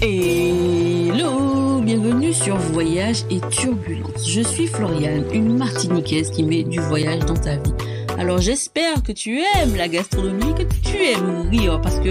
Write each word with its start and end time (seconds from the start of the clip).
Hello, 0.00 1.80
bienvenue 1.80 2.32
sur 2.32 2.56
Voyage 2.56 3.24
et 3.30 3.40
Turbulence. 3.50 4.30
Je 4.30 4.42
suis 4.42 4.68
Floriane, 4.68 5.24
une 5.32 5.58
martiniquaise 5.58 6.30
qui 6.30 6.44
met 6.44 6.62
du 6.62 6.78
voyage 6.78 7.26
dans 7.26 7.34
ta 7.34 7.56
vie. 7.56 7.74
Alors 8.16 8.38
j'espère 8.38 9.02
que 9.02 9.10
tu 9.10 9.40
aimes 9.40 9.74
la 9.76 9.88
gastronomie, 9.88 10.54
que 10.54 10.62
tu 10.88 10.98
aimes 10.98 11.48
rire 11.50 11.80
parce 11.80 11.98
que 11.98 12.10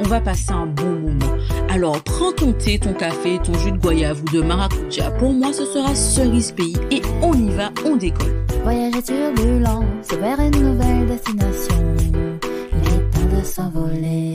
on 0.00 0.04
va 0.04 0.22
passer 0.22 0.52
un 0.52 0.64
bon 0.64 0.88
moment. 0.88 1.36
Alors 1.68 2.02
prends 2.02 2.32
ton 2.32 2.54
thé, 2.54 2.78
ton 2.78 2.94
café, 2.94 3.38
ton 3.44 3.52
jus 3.58 3.72
de 3.72 3.78
goyave 3.78 4.22
ou 4.22 4.32
de 4.34 4.40
maracuja. 4.40 5.10
Pour 5.10 5.34
moi, 5.34 5.52
ce 5.52 5.66
sera 5.66 5.94
cerise 5.94 6.52
pays 6.52 6.76
et 6.90 7.02
on 7.20 7.34
y 7.34 7.50
va, 7.50 7.70
on 7.84 7.96
décolle. 7.96 8.42
Voyage 8.62 8.94
et 8.96 9.02
turbulence 9.02 10.08
vers 10.18 10.40
une 10.40 10.62
nouvelle 10.62 11.06
destination. 11.06 11.94
Il 12.02 12.88
est 12.88 13.10
temps 13.10 13.38
de 13.38 13.44
s'envoler. 13.44 14.28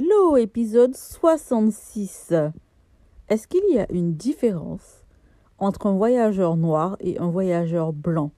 Hello, 0.00 0.36
épisode 0.36 0.94
66. 0.94 2.32
Est-ce 3.28 3.48
qu'il 3.48 3.64
y 3.74 3.80
a 3.80 3.90
une 3.90 4.14
différence 4.14 5.04
entre 5.58 5.88
un 5.88 5.96
voyageur 5.96 6.56
noir 6.56 6.96
et 7.00 7.18
un 7.18 7.28
voyageur 7.28 7.92
blanc? 7.92 8.30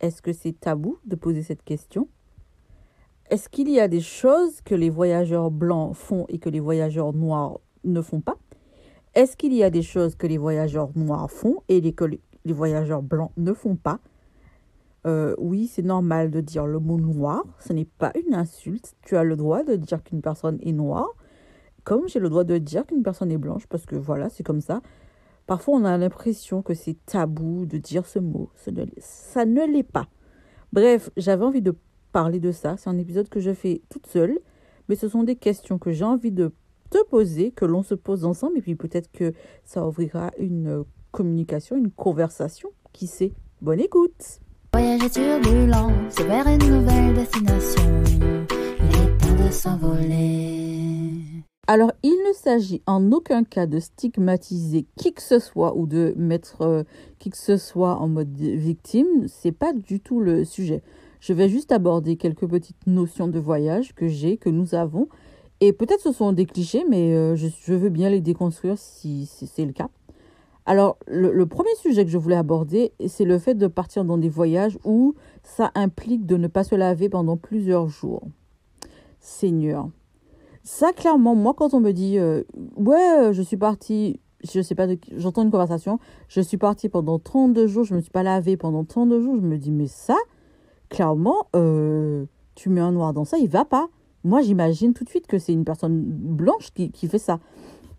Est-ce 0.00 0.20
que 0.20 0.34
c'est 0.34 0.52
tabou 0.52 0.98
de 1.06 1.16
poser 1.16 1.42
cette 1.42 1.62
question? 1.62 2.08
Est-ce 3.30 3.48
qu'il 3.48 3.70
y 3.70 3.80
a 3.80 3.88
des 3.88 4.02
choses 4.02 4.60
que 4.60 4.74
les 4.74 4.90
voyageurs 4.90 5.50
blancs 5.50 5.94
font 5.94 6.26
et 6.28 6.38
que 6.38 6.50
les 6.50 6.60
voyageurs 6.60 7.14
noirs 7.14 7.58
ne 7.84 8.02
font 8.02 8.20
pas? 8.20 8.36
Est-ce 9.14 9.34
qu'il 9.34 9.54
y 9.54 9.62
a 9.62 9.70
des 9.70 9.80
choses 9.80 10.14
que 10.14 10.26
les 10.26 10.36
voyageurs 10.36 10.90
noirs 10.94 11.30
font 11.30 11.62
et 11.70 11.80
que 11.94 12.04
les 12.04 12.52
voyageurs 12.52 13.00
blancs 13.00 13.32
ne 13.38 13.54
font 13.54 13.76
pas? 13.76 13.98
Euh, 15.06 15.34
oui, 15.38 15.68
c'est 15.68 15.82
normal 15.82 16.30
de 16.30 16.40
dire 16.40 16.66
le 16.66 16.78
mot 16.78 16.98
noir. 16.98 17.44
Ce 17.58 17.72
n'est 17.72 17.84
pas 17.84 18.12
une 18.26 18.34
insulte. 18.34 18.94
Tu 19.02 19.16
as 19.16 19.24
le 19.24 19.36
droit 19.36 19.62
de 19.62 19.76
dire 19.76 20.02
qu'une 20.02 20.20
personne 20.20 20.58
est 20.62 20.72
noire, 20.72 21.08
comme 21.84 22.08
j'ai 22.08 22.18
le 22.18 22.28
droit 22.28 22.44
de 22.44 22.58
dire 22.58 22.86
qu'une 22.86 23.02
personne 23.02 23.30
est 23.30 23.38
blanche, 23.38 23.66
parce 23.66 23.86
que 23.86 23.96
voilà, 23.96 24.28
c'est 24.28 24.42
comme 24.42 24.60
ça. 24.60 24.82
Parfois, 25.46 25.76
on 25.76 25.84
a 25.84 25.96
l'impression 25.96 26.60
que 26.62 26.74
c'est 26.74 26.96
tabou 27.06 27.64
de 27.64 27.78
dire 27.78 28.06
ce 28.06 28.18
mot. 28.18 28.50
Ça 28.54 29.46
ne 29.46 29.72
l'est 29.72 29.82
pas. 29.82 30.08
Bref, 30.72 31.10
j'avais 31.16 31.44
envie 31.44 31.62
de 31.62 31.74
parler 32.12 32.40
de 32.40 32.52
ça. 32.52 32.76
C'est 32.76 32.90
un 32.90 32.98
épisode 32.98 33.28
que 33.30 33.40
je 33.40 33.54
fais 33.54 33.80
toute 33.88 34.06
seule, 34.06 34.38
mais 34.88 34.96
ce 34.96 35.08
sont 35.08 35.22
des 35.22 35.36
questions 35.36 35.78
que 35.78 35.92
j'ai 35.92 36.04
envie 36.04 36.32
de 36.32 36.52
te 36.90 37.02
poser, 37.06 37.52
que 37.52 37.64
l'on 37.64 37.82
se 37.82 37.94
pose 37.94 38.24
ensemble, 38.24 38.58
et 38.58 38.62
puis 38.62 38.74
peut-être 38.74 39.10
que 39.10 39.32
ça 39.64 39.86
ouvrira 39.86 40.32
une 40.38 40.84
communication, 41.12 41.76
une 41.76 41.90
conversation. 41.90 42.70
Qui 42.92 43.06
sait? 43.06 43.32
Bonne 43.60 43.80
écoute 43.80 44.40
Voyage 44.72 45.02
et 45.02 45.10
turbulence 45.10 46.20
vers 46.26 46.46
une 46.46 46.58
nouvelle 46.58 47.14
destination. 47.14 48.02
Il 48.10 48.96
est 48.96 49.16
temps 49.18 49.44
de 49.46 49.50
s'envoler. 49.50 51.14
Alors, 51.66 51.92
il 52.02 52.16
ne 52.28 52.34
s'agit 52.34 52.82
en 52.86 53.10
aucun 53.12 53.44
cas 53.44 53.66
de 53.66 53.78
stigmatiser 53.78 54.86
qui 54.96 55.14
que 55.14 55.22
ce 55.22 55.38
soit 55.38 55.74
ou 55.74 55.86
de 55.86 56.12
mettre 56.18 56.62
euh, 56.62 56.82
qui 57.18 57.30
que 57.30 57.38
ce 57.38 57.56
soit 57.56 57.96
en 57.96 58.08
mode 58.08 58.36
victime. 58.36 59.26
C'est 59.26 59.52
pas 59.52 59.72
du 59.72 60.00
tout 60.00 60.20
le 60.20 60.44
sujet. 60.44 60.82
Je 61.20 61.32
vais 61.32 61.48
juste 61.48 61.72
aborder 61.72 62.16
quelques 62.16 62.46
petites 62.46 62.86
notions 62.86 63.28
de 63.28 63.38
voyage 63.38 63.94
que 63.94 64.06
j'ai, 64.06 64.36
que 64.36 64.50
nous 64.50 64.74
avons. 64.74 65.08
Et 65.60 65.72
peut-être 65.72 66.02
ce 66.02 66.12
sont 66.12 66.32
des 66.32 66.46
clichés, 66.46 66.84
mais 66.88 67.14
euh, 67.14 67.36
je, 67.36 67.74
veux 67.74 67.88
bien 67.88 68.10
les 68.10 68.20
déconstruire 68.20 68.76
si 68.76 69.26
c'est 69.26 69.64
le 69.64 69.72
cas. 69.72 69.88
Alors, 70.68 70.98
le, 71.06 71.46
premier 71.46 71.74
sujet 71.76 72.04
que 72.04 72.10
je 72.10 72.18
voulais 72.18 72.36
aborder, 72.36 72.92
c'est 73.06 73.24
le 73.24 73.38
fait 73.38 73.54
de 73.54 73.68
partir 73.68 74.04
dans 74.04 74.18
des 74.18 74.28
voyages 74.28 74.78
où 74.84 75.14
ça 75.42 75.70
implique 75.74 76.26
de 76.26 76.36
ne 76.36 76.46
pas 76.46 76.62
se 76.62 76.74
laver 76.74 77.08
pendant 77.08 77.38
plusieurs 77.38 77.88
jours. 77.88 78.24
Seigneur. 79.18 79.88
Ça, 80.64 80.92
clairement, 80.92 81.34
moi, 81.34 81.54
quand 81.56 81.72
on 81.72 81.80
me 81.80 81.92
dit, 81.92 82.18
euh, 82.18 82.42
ouais, 82.76 83.18
euh, 83.18 83.32
je 83.32 83.40
suis 83.40 83.56
partie, 83.56 84.20
je 84.44 84.60
sais 84.60 84.74
pas, 84.74 84.86
j'entends 85.16 85.42
une 85.42 85.50
conversation, 85.50 86.00
je 86.28 86.42
suis 86.42 86.58
partie 86.58 86.90
pendant 86.90 87.18
32 87.18 87.66
jours, 87.66 87.84
je 87.84 87.94
me 87.94 88.02
suis 88.02 88.10
pas 88.10 88.22
lavée 88.22 88.58
pendant 88.58 88.84
32 88.84 89.22
jours, 89.22 89.36
je 89.36 89.46
me 89.46 89.56
dis, 89.56 89.70
mais 89.70 89.86
ça, 89.86 90.18
clairement, 90.90 91.46
euh, 91.56 92.26
tu 92.56 92.68
mets 92.68 92.82
un 92.82 92.92
noir 92.92 93.14
dans 93.14 93.24
ça, 93.24 93.38
il 93.38 93.48
va 93.48 93.64
pas. 93.64 93.88
Moi, 94.22 94.42
j'imagine 94.42 94.92
tout 94.92 95.04
de 95.04 95.08
suite 95.08 95.28
que 95.28 95.38
c'est 95.38 95.54
une 95.54 95.64
personne 95.64 96.02
blanche 96.02 96.72
qui 96.74 97.08
fait 97.08 97.18
ça. 97.18 97.40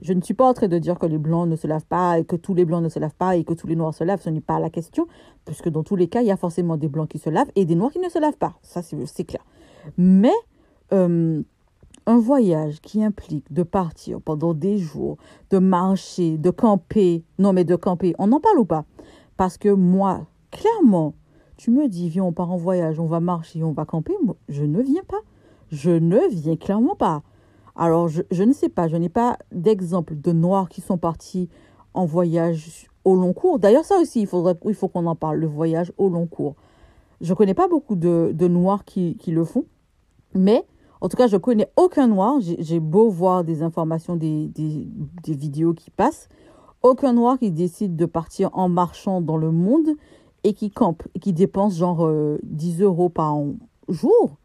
Je 0.02 0.14
ne 0.14 0.22
suis 0.22 0.34
pas 0.34 0.48
en 0.48 0.54
train 0.54 0.68
de 0.68 0.78
dire 0.78 0.98
que 0.98 1.06
les 1.06 1.18
blancs 1.18 1.48
ne 1.48 1.56
se 1.56 1.68
lavent 1.68 1.86
pas 1.86 2.20
et 2.20 2.24
que 2.24 2.36
tous 2.36 2.54
les 2.54 2.66
blancs 2.66 2.82
ne 2.82 2.90
se 2.90 3.00
lavent 3.00 3.16
pas 3.16 3.36
et 3.36 3.44
que 3.44 3.54
tous 3.54 3.68
les 3.68 3.76
noirs 3.76 3.94
se 3.94 4.04
lavent. 4.04 4.22
Ce 4.22 4.30
n'est 4.30 4.42
pas 4.42 4.60
la 4.60 4.70
question, 4.70 5.08
puisque 5.46 5.70
dans 5.70 5.84
tous 5.84 5.96
les 5.96 6.08
cas, 6.08 6.22
il 6.22 6.28
y 6.28 6.32
a 6.32 6.38
forcément 6.38 6.78
des 6.78 6.88
blancs 6.88 7.10
qui 7.10 7.20
se 7.20 7.30
lavent 7.30 7.52
et 7.56 7.66
des 7.66 7.76
noirs 7.76 7.92
qui 7.92 8.00
ne 8.00 8.10
se 8.10 8.20
lavent 8.20 8.38
pas. 8.38 8.54
Ça, 8.62 8.82
c'est 8.82 9.24
clair. 9.26 9.44
Mais 9.98 10.34
euh, 10.94 11.42
un 12.06 12.18
voyage 12.18 12.80
qui 12.82 13.04
implique 13.04 13.52
de 13.52 13.64
partir 13.64 14.22
pendant 14.22 14.54
des 14.54 14.78
jours, 14.78 15.18
de 15.50 15.60
marcher, 15.60 16.38
de 16.38 16.50
camper, 16.50 17.24
non 17.38 17.54
mais 17.54 17.66
de 17.66 17.76
camper, 17.76 18.16
on 18.20 18.32
en 18.32 18.40
parle 18.40 18.60
ou 18.60 18.66
pas? 18.66 18.86
Parce 19.38 19.58
que 19.58 19.70
moi, 19.70 20.26
clairement, 20.52 21.14
tu 21.58 21.72
me 21.72 21.88
dis, 21.90 22.08
viens, 22.10 22.24
on 22.24 22.32
part 22.32 22.52
en 22.52 22.58
voyage, 22.58 23.00
on 23.00 23.06
va 23.06 23.20
marcher, 23.20 23.64
on 23.64 23.74
va 23.74 23.86
camper, 23.86 24.14
moi, 24.24 24.38
je 24.48 24.64
ne 24.64 24.82
viens 24.82 25.04
pas. 25.08 25.20
Je 25.72 25.92
ne 25.92 26.20
viens 26.32 26.56
clairement 26.56 26.96
pas. 26.96 27.22
Alors, 27.82 28.10
je, 28.10 28.44
ne 28.44 28.52
sais 28.52 28.68
pas, 28.68 28.90
je 28.90 28.98
n'ai 28.98 29.08
pas 29.08 29.38
d'exemple 29.54 30.20
de 30.20 30.34
noirs 30.34 30.68
qui 30.68 30.82
sont 30.82 30.98
partis 30.98 31.48
en 31.94 32.04
voyage 32.04 32.90
au 33.06 33.16
long 33.16 33.32
cours. 33.32 33.58
D'ailleurs, 33.58 33.86
ça 33.86 33.96
aussi, 34.02 34.20
il, 34.20 34.28
faut 34.28 34.88
qu'on 34.90 35.06
en 35.06 35.16
parle, 35.16 35.38
le 35.38 35.48
voyage 35.48 35.94
au 35.98 36.10
long 36.10 36.28
cours. 36.28 36.56
Je 37.22 37.32
ne 37.32 37.38
connais 37.38 37.54
pas 37.54 37.70
beaucoup 37.70 37.96
de, 37.96 38.48
noirs 38.50 38.84
qui, 38.84 39.16
le 39.28 39.46
font, 39.46 39.64
mais 40.34 40.66
en 41.00 41.08
tout 41.08 41.16
cas, 41.16 41.28
je 41.28 41.38
connais 41.38 41.72
aucun 41.78 42.08
noir. 42.08 42.42
J'ai 42.42 42.82
beau 42.82 43.10
voir 43.10 43.46
des 43.46 43.64
informations, 43.64 44.18
des, 44.18 44.52
vidéos 45.26 45.74
qui 45.74 45.90
passent. 45.90 46.28
Aucun 46.84 47.14
noir 47.14 47.40
qui 47.40 47.50
décide 47.50 47.96
de 47.96 48.06
partir 48.06 48.50
en 48.52 48.68
marchant 48.68 49.22
dans 49.22 49.38
le 49.38 49.52
monde 49.52 49.88
et 50.44 50.52
qui 50.52 50.70
campe, 50.70 51.04
et 51.16 51.20
qui 51.20 51.32
dépense 51.32 51.78
genre 51.78 52.06
euh, 52.06 52.40
10 52.44 52.82
euros 52.82 53.08
par 53.08 53.38
jour. 53.88 54.36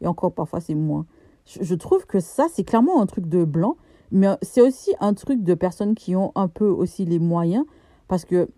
Et 0.00 0.06
encore, 0.06 0.30
parfois, 0.30 0.60
c'est 0.60 0.76
moins. 0.76 1.04
Je, 1.46 1.74
trouve 1.74 2.06
que 2.06 2.20
ça, 2.20 2.46
c'est 2.52 2.64
clairement 2.64 3.00
un 3.00 3.06
truc 3.06 3.28
de 3.28 3.44
blanc. 3.44 3.76
Mais 4.12 4.28
c'est 4.42 4.60
aussi 4.60 4.94
un 5.00 5.14
truc 5.14 5.42
de 5.42 5.54
personnes 5.54 5.94
qui 5.94 6.14
ont 6.14 6.32
un 6.34 6.48
peu 6.48 6.66
aussi 6.66 7.04
les 7.04 7.18
moyens. 7.18 7.64
Parce 8.08 8.24
que, 8.24 8.48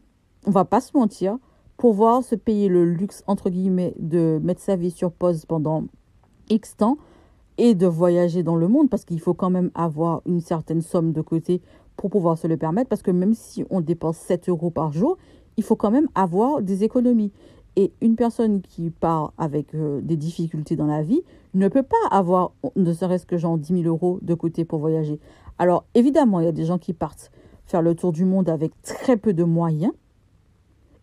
on 0.47 0.51
va 0.51 0.65
pas 0.65 0.81
se 0.81 0.97
mentir, 0.97 1.39
pouvoir 1.77 2.23
se 2.23 2.35
payer 2.35 2.69
le 2.69 2.85
luxe, 2.85 3.23
entre 3.27 3.51
guillemets, 3.51 3.95
de 3.99 4.41
mettre 4.43 4.61
sa 4.61 4.77
vie 4.77 4.91
sur 4.91 5.13
pause 5.13 5.45
pendant 5.47 5.85
X 6.51 6.77
temps 6.77 6.99
et 7.59 7.75
de 7.75 7.87
voyager 7.87 8.43
dans 8.43 8.57
le 8.57 8.69
monde 8.69 8.89
parce 8.89 9.05
qu'il 9.05 9.21
faut 9.21 9.35
quand 9.35 9.51
même 9.51 9.71
avoir 9.75 10.23
une 10.27 10.41
certaine 10.41 10.81
somme 10.81 11.13
de 11.13 11.21
côté 11.21 11.61
pour 11.97 12.11
pouvoir 12.11 12.39
se 12.39 12.47
le 12.47 12.57
permettre 12.57 12.89
parce 12.89 13.03
que 13.03 13.11
même 13.11 13.35
si 13.35 13.65
on 13.71 13.81
dépense 13.81 14.17
7 14.19 14.49
euros 14.49 14.71
par 14.71 14.93
jour, 14.93 15.19
il 15.57 15.65
faut 15.65 15.77
quand 15.77 15.91
même 15.91 16.09
avoir 16.15 16.63
des 16.63 16.85
économies. 16.85 17.33
Et 17.79 17.93
une 18.01 18.17
personne 18.17 18.61
qui 18.61 18.91
part 18.91 19.33
avec 19.39 19.73
euh, 19.73 20.01
des 20.01 20.17
difficultés 20.17 20.75
dans 20.75 20.89
la 20.89 21.05
vie 21.05 21.23
ne 21.55 21.69
peut 21.69 21.85
pas 21.85 21.97
avoir 22.11 22.51
ne 22.75 22.93
serait-ce 22.93 23.25
que 23.25 23.37
genre 23.37 23.57
10 23.57 23.83
000 23.83 23.85
euros 23.85 24.19
de 24.21 24.35
côté 24.35 24.65
pour 24.65 24.81
voyager. 24.81 25.21
Alors 25.61 25.85
évidemment, 25.95 26.41
il 26.41 26.47
y 26.47 26.49
a 26.49 26.53
des 26.53 26.65
gens 26.65 26.79
qui 26.79 26.93
partent 26.93 27.31
faire 27.67 27.81
le 27.81 27.95
tour 27.95 28.11
du 28.11 28.25
monde 28.25 28.49
avec 28.49 28.73
très 28.83 29.17
peu 29.17 29.33
de 29.33 29.45
moyens. 29.45 29.93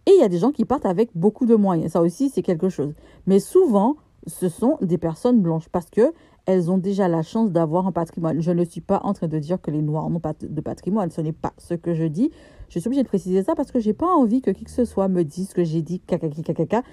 Et 0.05 0.11
il 0.11 0.19
y 0.19 0.23
a 0.23 0.27
des 0.27 0.37
gens 0.37 0.51
qui 0.51 0.65
partent 0.65 0.85
avec 0.85 1.11
beaucoup 1.15 1.45
de 1.45 1.55
moyens. 1.55 1.93
Ça 1.93 2.01
aussi, 2.01 2.29
c'est 2.29 2.43
quelque 2.43 2.67
chose. 2.67 2.93
Mais 3.25 3.39
souvent, 3.39 3.95
ce 4.27 4.49
sont 4.49 4.77
des 4.81 4.97
personnes 4.97 5.41
blanches 5.41 5.69
parce 5.69 5.89
que 5.89 6.11
elles 6.45 6.69
ont 6.69 6.77
déjà 6.77 7.07
la 7.07 7.21
chance 7.21 7.53
d'avoir 7.53 7.87
un 7.87 7.93
patrimoine. 7.93 8.41
Je 8.41 8.51
ne 8.51 8.65
suis 8.65 8.81
pas 8.81 8.99
en 9.05 9.13
train 9.13 9.27
de 9.27 9.39
dire 9.39 9.61
que 9.61 9.71
les 9.71 9.81
Noirs 9.81 10.09
n'ont 10.09 10.19
pas 10.19 10.33
de 10.39 10.61
patrimoine. 10.61 11.09
Ce 11.09 11.21
n'est 11.21 11.31
pas 11.31 11.53
ce 11.57 11.73
que 11.73 11.95
je 11.95 12.03
dis. 12.03 12.31
Je 12.69 12.79
suis 12.79 12.87
obligée 12.87 13.03
de 13.03 13.07
préciser 13.07 13.43
ça 13.43 13.55
parce 13.55 13.71
que 13.71 13.79
j'ai 13.79 13.93
pas 13.93 14.07
envie 14.07 14.41
que 14.41 14.51
qui 14.51 14.63
que 14.63 14.71
ce 14.71 14.85
soit 14.85 15.07
me 15.07 15.23
dise 15.23 15.53
que 15.53 15.63
j'ai 15.63 15.81
dit 15.81 15.99
caca, 15.99 16.29
caca. 16.29 16.83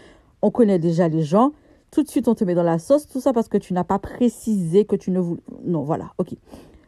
On 0.42 0.50
connaît 0.50 0.78
déjà 0.78 1.08
les 1.08 1.22
gens. 1.22 1.52
Tout 1.90 2.02
de 2.02 2.08
suite, 2.08 2.26
on 2.26 2.34
te 2.34 2.44
met 2.44 2.54
dans 2.54 2.62
la 2.62 2.78
sauce. 2.78 3.06
Tout 3.06 3.20
ça 3.20 3.32
parce 3.32 3.48
que 3.48 3.58
tu 3.58 3.74
n'as 3.74 3.84
pas 3.84 3.98
précisé 3.98 4.84
que 4.84 4.96
tu 4.96 5.10
ne 5.10 5.20
voulais. 5.20 5.42
Non, 5.64 5.82
voilà, 5.82 6.12
ok. 6.18 6.34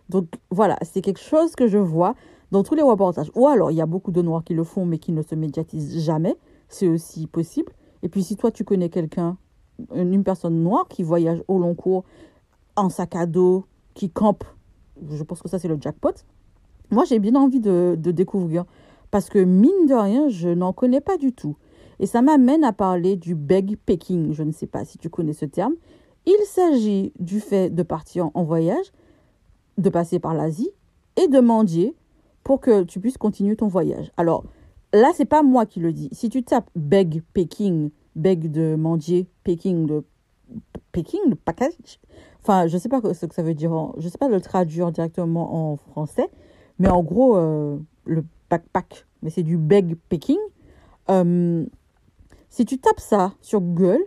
Donc 0.09 0.27
voilà, 0.51 0.77
c'est 0.83 1.01
quelque 1.01 1.21
chose 1.21 1.55
que 1.55 1.67
je 1.67 1.79
vois 1.79 2.15
dans 2.51 2.63
tous 2.63 2.75
les 2.75 2.83
reportages. 2.83 3.31
Ou 3.35 3.47
alors, 3.47 3.71
il 3.71 3.77
y 3.77 3.81
a 3.81 3.87
beaucoup 3.87 4.13
de 4.13 4.23
Noirs 4.23 4.45
qui 4.45 4.55
le 4.55 4.65
font 4.65 4.87
mais 4.87 4.99
qui 4.99 5.13
ne 5.13 5.23
se 5.23 5.35
médiatisent 5.35 6.05
jamais. 6.05 6.37
C'est 6.69 6.89
aussi 6.89 7.27
possible. 7.27 7.73
Et 8.03 8.09
puis, 8.09 8.23
si 8.23 8.37
toi, 8.37 8.51
tu 8.51 8.65
connais 8.65 8.89
quelqu'un, 8.89 9.37
une 9.95 10.25
personne 10.25 10.63
noire 10.63 10.87
qui 10.89 11.03
voyage 11.03 11.43
au 11.49 11.59
long 11.59 11.75
cours 11.75 12.05
en 12.77 12.89
sac 12.91 13.17
à 13.17 13.27
dos, 13.27 13.65
qui 13.95 14.11
campe, 14.11 14.45
je 15.11 15.23
pense 15.23 15.43
que 15.43 15.49
ça, 15.49 15.59
c'est 15.59 15.69
le 15.69 15.79
jackpot. 15.81 16.13
Moi, 16.91 17.05
j'ai 17.05 17.19
bien 17.19 17.35
envie 17.35 17.61
de, 17.61 17.97
découvrir. 17.97 18.65
Parce 19.11 19.29
que, 19.29 19.39
mine 19.39 19.87
de 19.87 19.95
rien, 19.95 20.29
je 20.29 20.49
n'en 20.49 20.73
connais 20.73 21.01
pas 21.01 21.17
du 21.17 21.33
tout. 21.33 21.57
Et 22.01 22.07
ça 22.07 22.23
m'amène 22.23 22.65
à 22.65 22.73
parler 22.73 23.17
du 23.17 23.35
bag 23.35 23.77
packing. 23.87 24.33
Je 24.33 24.43
ne 24.43 24.53
sais 24.53 24.67
pas 24.67 24.85
si 24.85 24.99
tu 24.99 25.09
connais 25.09 25.33
ce 25.33 25.45
terme. 25.45 25.75
Il 26.27 26.45
s'agit 26.47 27.13
du 27.21 27.41
fait 27.41 27.71
de 27.71 27.83
partir 27.83 28.31
en 28.35 28.43
voyage, 28.43 28.93
de 29.79 29.89
passer 29.91 30.19
par 30.19 30.35
l'Asie 30.35 30.71
et 31.17 31.29
de 31.29 31.39
mendier 31.39 31.95
pour 32.43 32.61
que 32.61 32.83
tu 32.83 32.99
puisses 32.99 33.19
continuer 33.19 33.57
ton 33.57 33.69
voyage. 33.69 34.11
Alors, 34.17 34.45
là, 34.93 35.11
c'est 35.15 35.25
pas 35.25 35.43
moi 35.43 35.67
qui 35.67 35.81
le 35.81 35.93
dis. 35.93 36.09
Si 36.13 36.29
tu 36.29 36.43
tapes 36.43 36.71
bag 36.75 37.23
packing, 37.35 37.91
beg 38.17 38.51
de 38.51 38.75
mendier, 38.75 39.27
packing 39.45 39.87
de 39.87 40.05
backpacking, 40.95 41.21
le 41.29 41.35
package. 41.35 42.01
Enfin, 42.43 42.67
je 42.67 42.79
sais 42.79 42.89
pas 42.89 43.01
ce 43.15 43.27
que 43.27 43.35
ça 43.35 43.43
veut 43.43 43.55
dire. 43.55 43.73
Je 43.99 44.09
sais 44.09 44.19
pas 44.19 44.29
le 44.29 44.41
traduire 44.41 44.93
directement 44.93 45.73
en 45.73 45.77
français, 45.77 46.29
mais 46.79 46.89
en 46.89 47.03
gros, 47.03 47.37
euh, 47.37 47.79
le 48.05 48.25
backpack, 48.51 49.07
mais 49.23 49.31
c'est 49.31 49.43
du 49.43 49.57
backpacking. 49.57 50.39
Euh, 51.11 51.65
si 52.49 52.65
tu 52.65 52.79
tapes 52.79 53.01
ça 53.01 53.35
sur 53.41 53.61
Google, 53.61 54.01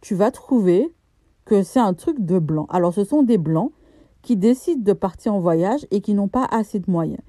tu 0.00 0.14
vas 0.14 0.30
trouver 0.30 0.94
que 1.44 1.62
c'est 1.62 1.80
un 1.80 1.94
truc 1.94 2.20
de 2.20 2.38
blanc. 2.38 2.66
Alors, 2.68 2.92
ce 2.92 3.04
sont 3.04 3.22
des 3.22 3.38
blancs 3.38 3.72
qui 4.22 4.36
décident 4.36 4.82
de 4.82 4.92
partir 4.92 5.34
en 5.34 5.40
voyage 5.40 5.86
et 5.90 6.00
qui 6.00 6.14
n'ont 6.14 6.28
pas 6.28 6.44
assez 6.50 6.78
de 6.78 6.90
moyens. 6.90 7.20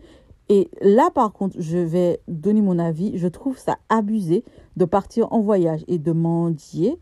Et 0.50 0.70
là, 0.82 1.12
par 1.12 1.32
contre, 1.32 1.56
je 1.60 1.78
vais 1.78 2.20
donner 2.28 2.62
mon 2.62 2.80
avis. 2.80 3.18
Je 3.18 3.28
trouve 3.28 3.58
ça 3.58 3.78
abusé 3.88 4.44
de 4.78 4.86
partir 4.86 5.32
en 5.32 5.42
voyage 5.42 5.86
et 5.88 6.00
de 6.00 6.12
mendier 6.12 7.00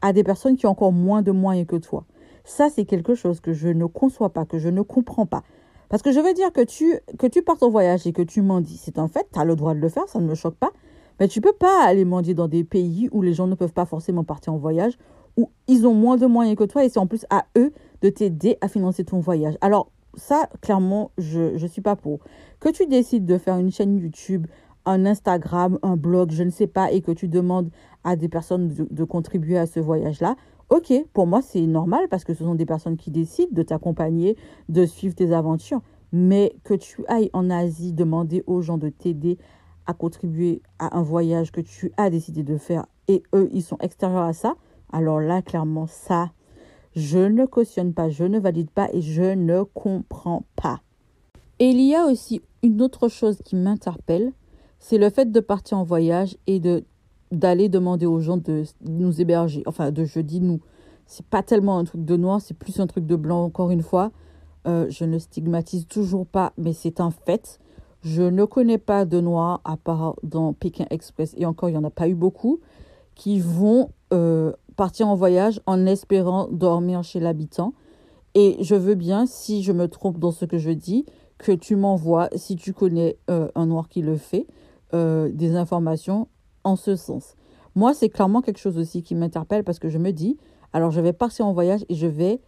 à 0.00 0.12
des 0.12 0.24
personnes 0.24 0.56
qui 0.56 0.66
ont 0.66 0.70
encore 0.70 0.92
moins 0.92 1.22
de 1.22 1.30
moyens 1.30 1.66
que 1.66 1.76
toi. 1.76 2.04
Ça, 2.44 2.70
c'est 2.70 2.86
quelque 2.86 3.14
chose 3.14 3.40
que 3.40 3.52
je 3.52 3.68
ne 3.68 3.84
conçois 3.84 4.30
pas, 4.30 4.46
que 4.46 4.58
je 4.58 4.70
ne 4.70 4.80
comprends 4.80 5.26
pas. 5.26 5.42
Parce 5.88 6.02
que 6.02 6.12
je 6.12 6.20
veux 6.20 6.34
dire 6.34 6.52
que 6.52 6.62
tu, 6.62 6.98
que 7.18 7.26
tu 7.26 7.42
partes 7.42 7.62
en 7.62 7.70
voyage 7.70 8.06
et 8.06 8.12
que 8.12 8.22
tu 8.22 8.42
mendies, 8.42 8.76
c'est 8.76 8.98
un 8.98 9.08
fait, 9.08 9.26
tu 9.32 9.38
as 9.38 9.44
le 9.44 9.56
droit 9.56 9.74
de 9.74 9.80
le 9.80 9.88
faire, 9.88 10.08
ça 10.08 10.20
ne 10.20 10.26
me 10.26 10.34
choque 10.34 10.56
pas. 10.56 10.70
Mais 11.20 11.28
tu 11.28 11.40
peux 11.40 11.52
pas 11.52 11.84
aller 11.84 12.04
mendier 12.04 12.34
dans 12.34 12.48
des 12.48 12.64
pays 12.64 13.08
où 13.12 13.22
les 13.22 13.34
gens 13.34 13.46
ne 13.46 13.54
peuvent 13.54 13.72
pas 13.72 13.86
forcément 13.86 14.24
partir 14.24 14.52
en 14.52 14.58
voyage, 14.58 14.98
où 15.36 15.50
ils 15.66 15.86
ont 15.86 15.94
moins 15.94 16.16
de 16.16 16.26
moyens 16.26 16.56
que 16.56 16.64
toi 16.64 16.84
et 16.84 16.88
c'est 16.88 16.98
en 16.98 17.06
plus 17.06 17.24
à 17.30 17.46
eux 17.56 17.72
de 18.02 18.08
t'aider 18.08 18.56
à 18.60 18.68
financer 18.68 19.04
ton 19.04 19.20
voyage. 19.20 19.56
Alors, 19.60 19.90
ça, 20.14 20.48
clairement, 20.60 21.10
je 21.18 21.60
ne 21.60 21.68
suis 21.68 21.82
pas 21.82 21.96
pour. 21.96 22.20
Que 22.60 22.68
tu 22.68 22.86
décides 22.86 23.24
de 23.24 23.38
faire 23.38 23.56
une 23.56 23.70
chaîne 23.70 23.96
YouTube, 23.98 24.46
un 24.84 25.06
Instagram, 25.06 25.78
un 25.82 25.96
blog, 25.96 26.30
je 26.32 26.42
ne 26.42 26.50
sais 26.50 26.66
pas, 26.66 26.90
et 26.92 27.00
que 27.00 27.12
tu 27.12 27.28
demandes 27.28 27.70
à 28.04 28.16
des 28.16 28.28
personnes 28.28 28.68
de, 28.90 29.04
contribuer 29.04 29.58
à 29.58 29.66
ce 29.66 29.80
voyage-là, 29.80 30.34
ok, 30.70 30.92
pour 31.12 31.26
moi, 31.26 31.42
c'est 31.42 31.66
normal 31.66 32.08
parce 32.10 32.24
que 32.24 32.34
ce 32.34 32.44
sont 32.44 32.54
des 32.54 32.66
personnes 32.66 32.96
qui 32.96 33.10
décident 33.10 33.52
de 33.52 33.62
t'accompagner, 33.62 34.36
de 34.68 34.84
suivre 34.86 35.14
tes 35.14 35.32
aventures. 35.32 35.80
Mais 36.10 36.54
que 36.64 36.74
tu 36.74 37.04
ailles 37.08 37.30
en 37.34 37.50
Asie 37.50 37.92
demander 37.92 38.42
aux 38.46 38.62
gens 38.62 38.78
de 38.78 38.88
t'aider 38.88 39.36
à 39.86 39.92
contribuer 39.92 40.62
à 40.78 40.96
un 40.96 41.02
voyage 41.02 41.52
que 41.52 41.60
tu 41.60 41.92
as 41.96 42.08
décidé 42.08 42.42
de 42.42 42.56
faire 42.56 42.86
et 43.08 43.22
eux, 43.34 43.48
ils 43.52 43.62
sont 43.62 43.78
extérieurs 43.78 44.22
à 44.22 44.34
ça, 44.34 44.54
alors 44.92 45.20
là, 45.20 45.42
clairement, 45.42 45.86
ça, 45.86 46.30
je 46.94 47.18
ne 47.18 47.46
cautionne 47.46 47.94
pas, 47.94 48.10
je 48.10 48.24
ne 48.24 48.38
valide 48.38 48.70
pas 48.70 48.88
et 48.92 49.00
je 49.00 49.34
ne 49.34 49.62
comprends 49.62 50.44
pas. 50.56 50.80
Et 51.58 51.70
il 51.70 51.80
y 51.80 51.94
a 51.94 52.04
aussi 52.04 52.42
une 52.62 52.82
autre 52.82 53.08
chose 53.08 53.38
qui 53.44 53.56
m'interpelle, 53.56 54.32
c'est 54.78 54.98
le 54.98 55.10
fait 55.10 55.32
de 55.32 55.40
partir 55.40 55.78
en 55.78 55.84
voyage 55.84 56.36
et 56.46 56.60
de 56.60 56.84
d'aller 57.32 57.68
demander 57.68 58.06
aux 58.06 58.20
gens 58.20 58.36
de 58.36 58.64
nous 58.84 59.20
héberger. 59.20 59.62
Enfin, 59.66 59.90
de 59.90 60.04
je 60.04 60.20
dis 60.20 60.40
nous. 60.40 60.60
C'est 61.06 61.24
pas 61.24 61.42
tellement 61.42 61.78
un 61.78 61.84
truc 61.84 62.04
de 62.04 62.16
noir, 62.16 62.40
c'est 62.40 62.54
plus 62.54 62.80
un 62.80 62.86
truc 62.86 63.06
de 63.06 63.16
blanc, 63.16 63.42
encore 63.42 63.70
une 63.70 63.82
fois. 63.82 64.10
Euh, 64.66 64.86
je 64.90 65.04
ne 65.04 65.18
stigmatise 65.18 65.86
toujours 65.86 66.26
pas, 66.26 66.52
mais 66.58 66.74
c'est 66.74 67.00
un 67.00 67.10
fait. 67.10 67.58
Je 68.02 68.22
ne 68.22 68.44
connais 68.44 68.76
pas 68.76 69.06
de 69.06 69.20
noirs, 69.20 69.62
à 69.64 69.78
part 69.78 70.16
dans 70.22 70.52
Pékin 70.52 70.84
Express, 70.90 71.34
et 71.38 71.46
encore, 71.46 71.70
il 71.70 71.72
n'y 71.72 71.78
en 71.78 71.84
a 71.84 71.90
pas 71.90 72.08
eu 72.08 72.14
beaucoup, 72.14 72.60
qui 73.14 73.40
vont 73.40 73.90
euh, 74.12 74.52
partir 74.76 75.08
en 75.08 75.14
voyage 75.14 75.62
en 75.64 75.86
espérant 75.86 76.48
dormir 76.50 77.02
chez 77.02 77.20
l'habitant. 77.20 77.72
Et 78.34 78.58
je 78.60 78.74
veux 78.74 78.94
bien, 78.94 79.24
si 79.24 79.62
je 79.62 79.72
me 79.72 79.88
trompe 79.88 80.18
dans 80.18 80.30
ce 80.30 80.44
que 80.44 80.58
je 80.58 80.70
dis, 80.70 81.06
que 81.38 81.52
tu 81.52 81.74
m'envoies, 81.74 82.28
si 82.36 82.56
tu 82.56 82.74
connais 82.74 83.16
euh, 83.30 83.48
un 83.54 83.66
noir 83.66 83.88
qui 83.88 84.02
le 84.02 84.16
fait, 84.16 84.46
des 84.92 85.54
informations 85.54 86.28
en 86.64 86.76
ce 86.76 86.96
sens. 86.96 87.34
Moi, 87.74 87.94
c'est 87.94 88.08
clairement 88.08 88.40
quelque 88.40 88.58
chose 88.58 88.78
aussi 88.78 89.02
qui 89.02 89.14
m'interpelle 89.14 89.64
parce 89.64 89.78
que 89.78 89.88
je 89.88 89.98
me 89.98 90.12
dis, 90.12 90.36
alors 90.72 90.90
je 90.90 91.00
vais 91.00 91.12
partir 91.12 91.46
en 91.46 91.52
voyage 91.52 91.84
et 91.88 91.94
je 91.94 92.06
vais 92.06 92.40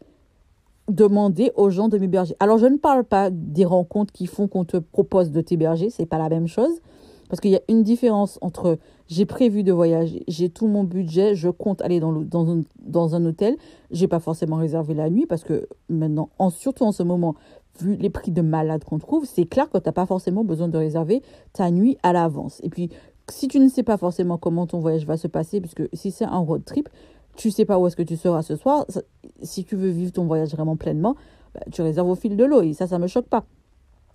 demander 0.88 1.52
aux 1.54 1.70
gens 1.70 1.88
de 1.88 1.98
m'héberger. 1.98 2.34
Alors, 2.40 2.58
je 2.58 2.66
ne 2.66 2.76
parle 2.76 3.04
pas 3.04 3.30
des 3.30 3.64
rencontres 3.64 4.12
qui 4.12 4.26
font 4.26 4.48
qu'on 4.48 4.64
te 4.64 4.76
propose 4.76 5.30
de 5.30 5.40
t'héberger, 5.40 5.90
c'est 5.90 6.06
pas 6.06 6.18
la 6.18 6.28
même 6.28 6.48
chose. 6.48 6.80
Parce 7.28 7.40
qu'il 7.40 7.52
y 7.52 7.56
a 7.56 7.62
une 7.68 7.84
différence 7.84 8.40
entre 8.42 8.78
j'ai 9.06 9.24
prévu 9.24 9.62
de 9.62 9.72
voyager, 9.72 10.24
j'ai 10.26 10.48
tout 10.48 10.66
mon 10.66 10.82
budget, 10.82 11.36
je 11.36 11.48
compte 11.48 11.80
aller 11.80 12.00
dans, 12.00 12.12
un, 12.12 12.62
dans 12.80 13.14
un 13.14 13.24
hôtel, 13.24 13.56
j'ai 13.92 14.08
pas 14.08 14.18
forcément 14.18 14.56
réservé 14.56 14.94
la 14.94 15.08
nuit 15.10 15.26
parce 15.26 15.44
que 15.44 15.68
maintenant, 15.88 16.30
en, 16.40 16.50
surtout 16.50 16.82
en 16.82 16.90
ce 16.90 17.04
moment, 17.04 17.36
vu 17.80 17.94
les 17.94 18.10
prix 18.10 18.32
de 18.32 18.42
malade 18.42 18.82
qu'on 18.82 18.98
trouve, 18.98 19.26
c'est 19.26 19.44
clair 19.44 19.70
que 19.70 19.78
tu 19.78 19.84
n'as 19.86 19.92
pas 19.92 20.06
forcément 20.06 20.42
besoin 20.42 20.66
de 20.66 20.76
réserver 20.76 21.22
ta 21.52 21.70
nuit 21.70 21.96
à 22.02 22.12
l'avance. 22.12 22.60
Et 22.64 22.68
puis, 22.68 22.90
si 23.30 23.48
tu 23.48 23.58
ne 23.58 23.68
sais 23.68 23.82
pas 23.82 23.96
forcément 23.96 24.38
comment 24.38 24.66
ton 24.66 24.78
voyage 24.78 25.06
va 25.06 25.16
se 25.16 25.28
passer, 25.28 25.60
puisque 25.60 25.82
si 25.92 26.10
c'est 26.10 26.24
un 26.24 26.38
road 26.38 26.64
trip, 26.64 26.88
tu 27.36 27.50
sais 27.50 27.64
pas 27.64 27.78
où 27.78 27.86
est-ce 27.86 27.96
que 27.96 28.02
tu 28.02 28.16
seras 28.16 28.42
ce 28.42 28.56
soir, 28.56 28.86
si 29.42 29.64
tu 29.64 29.76
veux 29.76 29.88
vivre 29.88 30.12
ton 30.12 30.26
voyage 30.26 30.50
vraiment 30.50 30.76
pleinement, 30.76 31.16
bah, 31.54 31.60
tu 31.72 31.82
réserves 31.82 32.08
au 32.08 32.14
fil 32.14 32.36
de 32.36 32.44
l'eau 32.44 32.62
et 32.62 32.72
ça, 32.74 32.86
ça 32.86 32.98
me 32.98 33.06
choque 33.06 33.28
pas. 33.28 33.44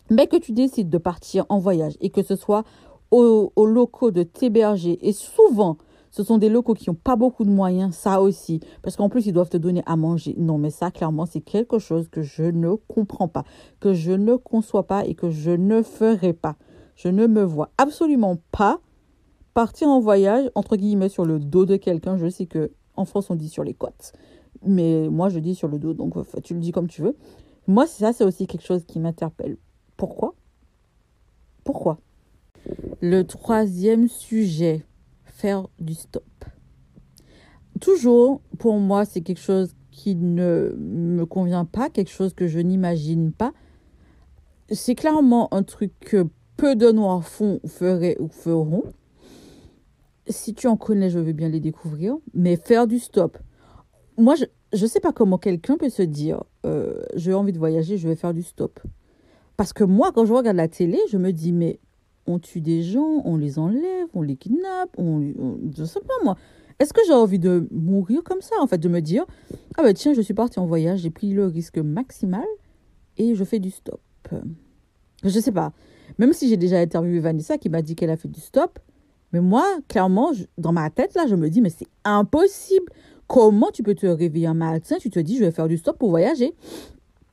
Mais 0.09 0.27
que 0.27 0.37
tu 0.37 0.51
décides 0.51 0.89
de 0.89 0.97
partir 0.97 1.45
en 1.49 1.59
voyage 1.59 1.97
et 1.99 2.09
que 2.09 2.21
ce 2.21 2.35
soit 2.35 2.63
aux, 3.11 3.65
locaux 3.65 4.11
de 4.11 4.23
t'héberger. 4.23 4.99
Et 5.07 5.13
souvent, 5.13 5.77
ce 6.11 6.23
sont 6.23 6.37
des 6.37 6.49
locaux 6.49 6.73
qui 6.73 6.89
n'ont 6.89 6.95
pas 6.95 7.15
beaucoup 7.15 7.43
de 7.43 7.49
moyens, 7.49 7.95
ça 7.95 8.21
aussi. 8.21 8.59
Parce 8.81 8.95
qu'en 8.95 9.09
plus, 9.09 9.25
ils 9.25 9.33
doivent 9.33 9.49
te 9.49 9.57
donner 9.57 9.83
à 9.85 9.95
manger. 9.95 10.35
Non, 10.37 10.57
mais 10.57 10.69
ça, 10.69 10.91
clairement, 10.91 11.25
c'est 11.25 11.41
quelque 11.41 11.79
chose 11.79 12.07
que 12.09 12.21
je 12.21 12.43
ne 12.43 12.75
comprends 12.87 13.27
pas, 13.27 13.43
que 13.79 13.93
je 13.93 14.11
ne 14.11 14.35
conçois 14.35 14.85
pas 14.85 15.05
et 15.05 15.15
que 15.15 15.29
je 15.29 15.51
ne 15.51 15.81
ferai 15.81 16.33
pas. 16.33 16.55
Je 16.95 17.09
ne 17.09 17.27
me 17.27 17.43
vois 17.43 17.71
absolument 17.77 18.37
pas 18.51 18.79
partir 19.55 19.87
en 19.87 19.99
voyage, 19.99 20.51
entre 20.53 20.75
guillemets, 20.75 21.09
sur 21.09 21.25
le 21.25 21.39
dos 21.39 21.65
de 21.65 21.77
quelqu'un. 21.77 22.17
Je 22.17 22.29
sais 22.29 22.45
que 22.45 22.71
en 22.95 23.05
France, 23.05 23.31
on 23.31 23.35
dit 23.35 23.49
sur 23.49 23.63
les 23.63 23.73
côtes. 23.73 24.13
Mais 24.63 25.09
moi, 25.09 25.29
je 25.29 25.39
dis 25.39 25.55
sur 25.55 25.67
le 25.67 25.79
dos. 25.79 25.93
Donc, 25.93 26.13
tu 26.43 26.53
le 26.53 26.59
dis 26.59 26.71
comme 26.71 26.87
tu 26.87 27.01
veux. 27.01 27.15
Moi, 27.67 27.87
ça, 27.87 28.13
c'est 28.13 28.23
aussi 28.23 28.45
quelque 28.45 28.65
chose 28.65 28.85
qui 28.85 28.99
m'interpelle. 28.99 29.57
Pourquoi? 29.97 30.35
Pourquoi? 31.63 31.99
Le 33.01 33.23
troisième 33.23 34.07
sujet, 34.07 34.85
faire 35.23 35.67
du 35.79 35.93
stop. 35.93 36.23
Toujours, 37.79 38.41
pour 38.59 38.77
moi, 38.77 39.05
c'est 39.05 39.21
quelque 39.21 39.41
chose 39.41 39.73
qui 39.91 40.15
ne 40.15 40.75
me 40.77 41.25
convient 41.25 41.65
pas, 41.65 41.89
quelque 41.89 42.11
chose 42.11 42.33
que 42.33 42.47
je 42.47 42.59
n'imagine 42.59 43.31
pas. 43.31 43.53
C'est 44.69 44.95
clairement 44.95 45.53
un 45.53 45.63
truc 45.63 45.93
que 45.99 46.27
peu 46.57 46.75
de 46.75 46.91
noirs 46.91 47.25
font, 47.25 47.59
feraient 47.65 48.17
ou 48.19 48.27
feront. 48.27 48.83
Si 50.27 50.53
tu 50.53 50.67
en 50.67 50.77
connais, 50.77 51.09
je 51.09 51.19
veux 51.19 51.33
bien 51.33 51.49
les 51.49 51.59
découvrir. 51.59 52.17
Mais 52.33 52.55
faire 52.55 52.87
du 52.87 52.99
stop. 52.99 53.37
Moi, 54.17 54.35
je 54.35 54.45
ne 54.81 54.87
sais 54.87 54.99
pas 54.99 55.11
comment 55.11 55.37
quelqu'un 55.37 55.77
peut 55.77 55.89
se 55.89 56.01
dire 56.01 56.43
euh, 56.65 57.03
j'ai 57.15 57.33
envie 57.33 57.51
de 57.51 57.57
voyager, 57.57 57.97
je 57.97 58.07
vais 58.07 58.15
faire 58.15 58.33
du 58.33 58.43
stop. 58.43 58.79
Parce 59.57 59.73
que 59.73 59.83
moi, 59.83 60.11
quand 60.13 60.25
je 60.25 60.33
regarde 60.33 60.57
la 60.57 60.67
télé, 60.67 60.99
je 61.09 61.17
me 61.17 61.31
dis 61.31 61.51
mais 61.51 61.79
on 62.27 62.39
tue 62.39 62.61
des 62.61 62.81
gens, 62.81 63.21
on 63.23 63.37
les 63.37 63.59
enlève, 63.59 64.07
on 64.13 64.21
les 64.21 64.35
kidnappe, 64.35 64.89
on, 64.97 65.31
je 65.77 65.83
sais 65.83 65.99
pas 65.99 66.13
moi. 66.23 66.35
Est-ce 66.79 66.91
que 66.91 67.01
j'ai 67.07 67.13
envie 67.13 67.39
de 67.39 67.67
mourir 67.71 68.23
comme 68.23 68.41
ça, 68.41 68.55
en 68.59 68.67
fait, 68.67 68.79
de 68.79 68.89
me 68.89 68.99
dire, 68.99 69.25
ah 69.77 69.83
ben 69.83 69.93
tiens, 69.93 70.13
je 70.13 70.21
suis 70.21 70.33
parti 70.33 70.59
en 70.59 70.65
voyage, 70.65 70.99
j'ai 70.99 71.09
pris 71.09 71.31
le 71.31 71.45
risque 71.45 71.77
maximal 71.77 72.45
et 73.17 73.35
je 73.35 73.43
fais 73.43 73.59
du 73.59 73.71
stop. 73.71 74.01
Je 75.23 75.39
sais 75.39 75.51
pas. 75.51 75.71
Même 76.17 76.33
si 76.33 76.49
j'ai 76.49 76.57
déjà 76.57 76.79
interviewé 76.79 77.19
Vanessa 77.19 77.57
qui 77.57 77.69
m'a 77.69 77.81
dit 77.81 77.95
qu'elle 77.95 78.09
a 78.09 78.17
fait 78.17 78.27
du 78.27 78.41
stop, 78.41 78.79
mais 79.31 79.41
moi, 79.41 79.65
clairement, 79.87 80.31
dans 80.57 80.71
ma 80.71 80.89
tête, 80.89 81.13
là, 81.15 81.25
je 81.27 81.35
me 81.35 81.49
dis, 81.49 81.61
mais 81.61 81.69
c'est 81.69 81.87
impossible. 82.03 82.91
Comment 83.27 83.71
tu 83.71 83.83
peux 83.83 83.95
te 83.95 84.05
réveiller 84.05 84.47
un 84.47 84.53
matin, 84.53 84.97
tu 84.99 85.09
te 85.09 85.19
dis, 85.19 85.37
je 85.37 85.43
vais 85.43 85.51
faire 85.51 85.67
du 85.67 85.77
stop 85.77 85.97
pour 85.97 86.09
voyager? 86.09 86.53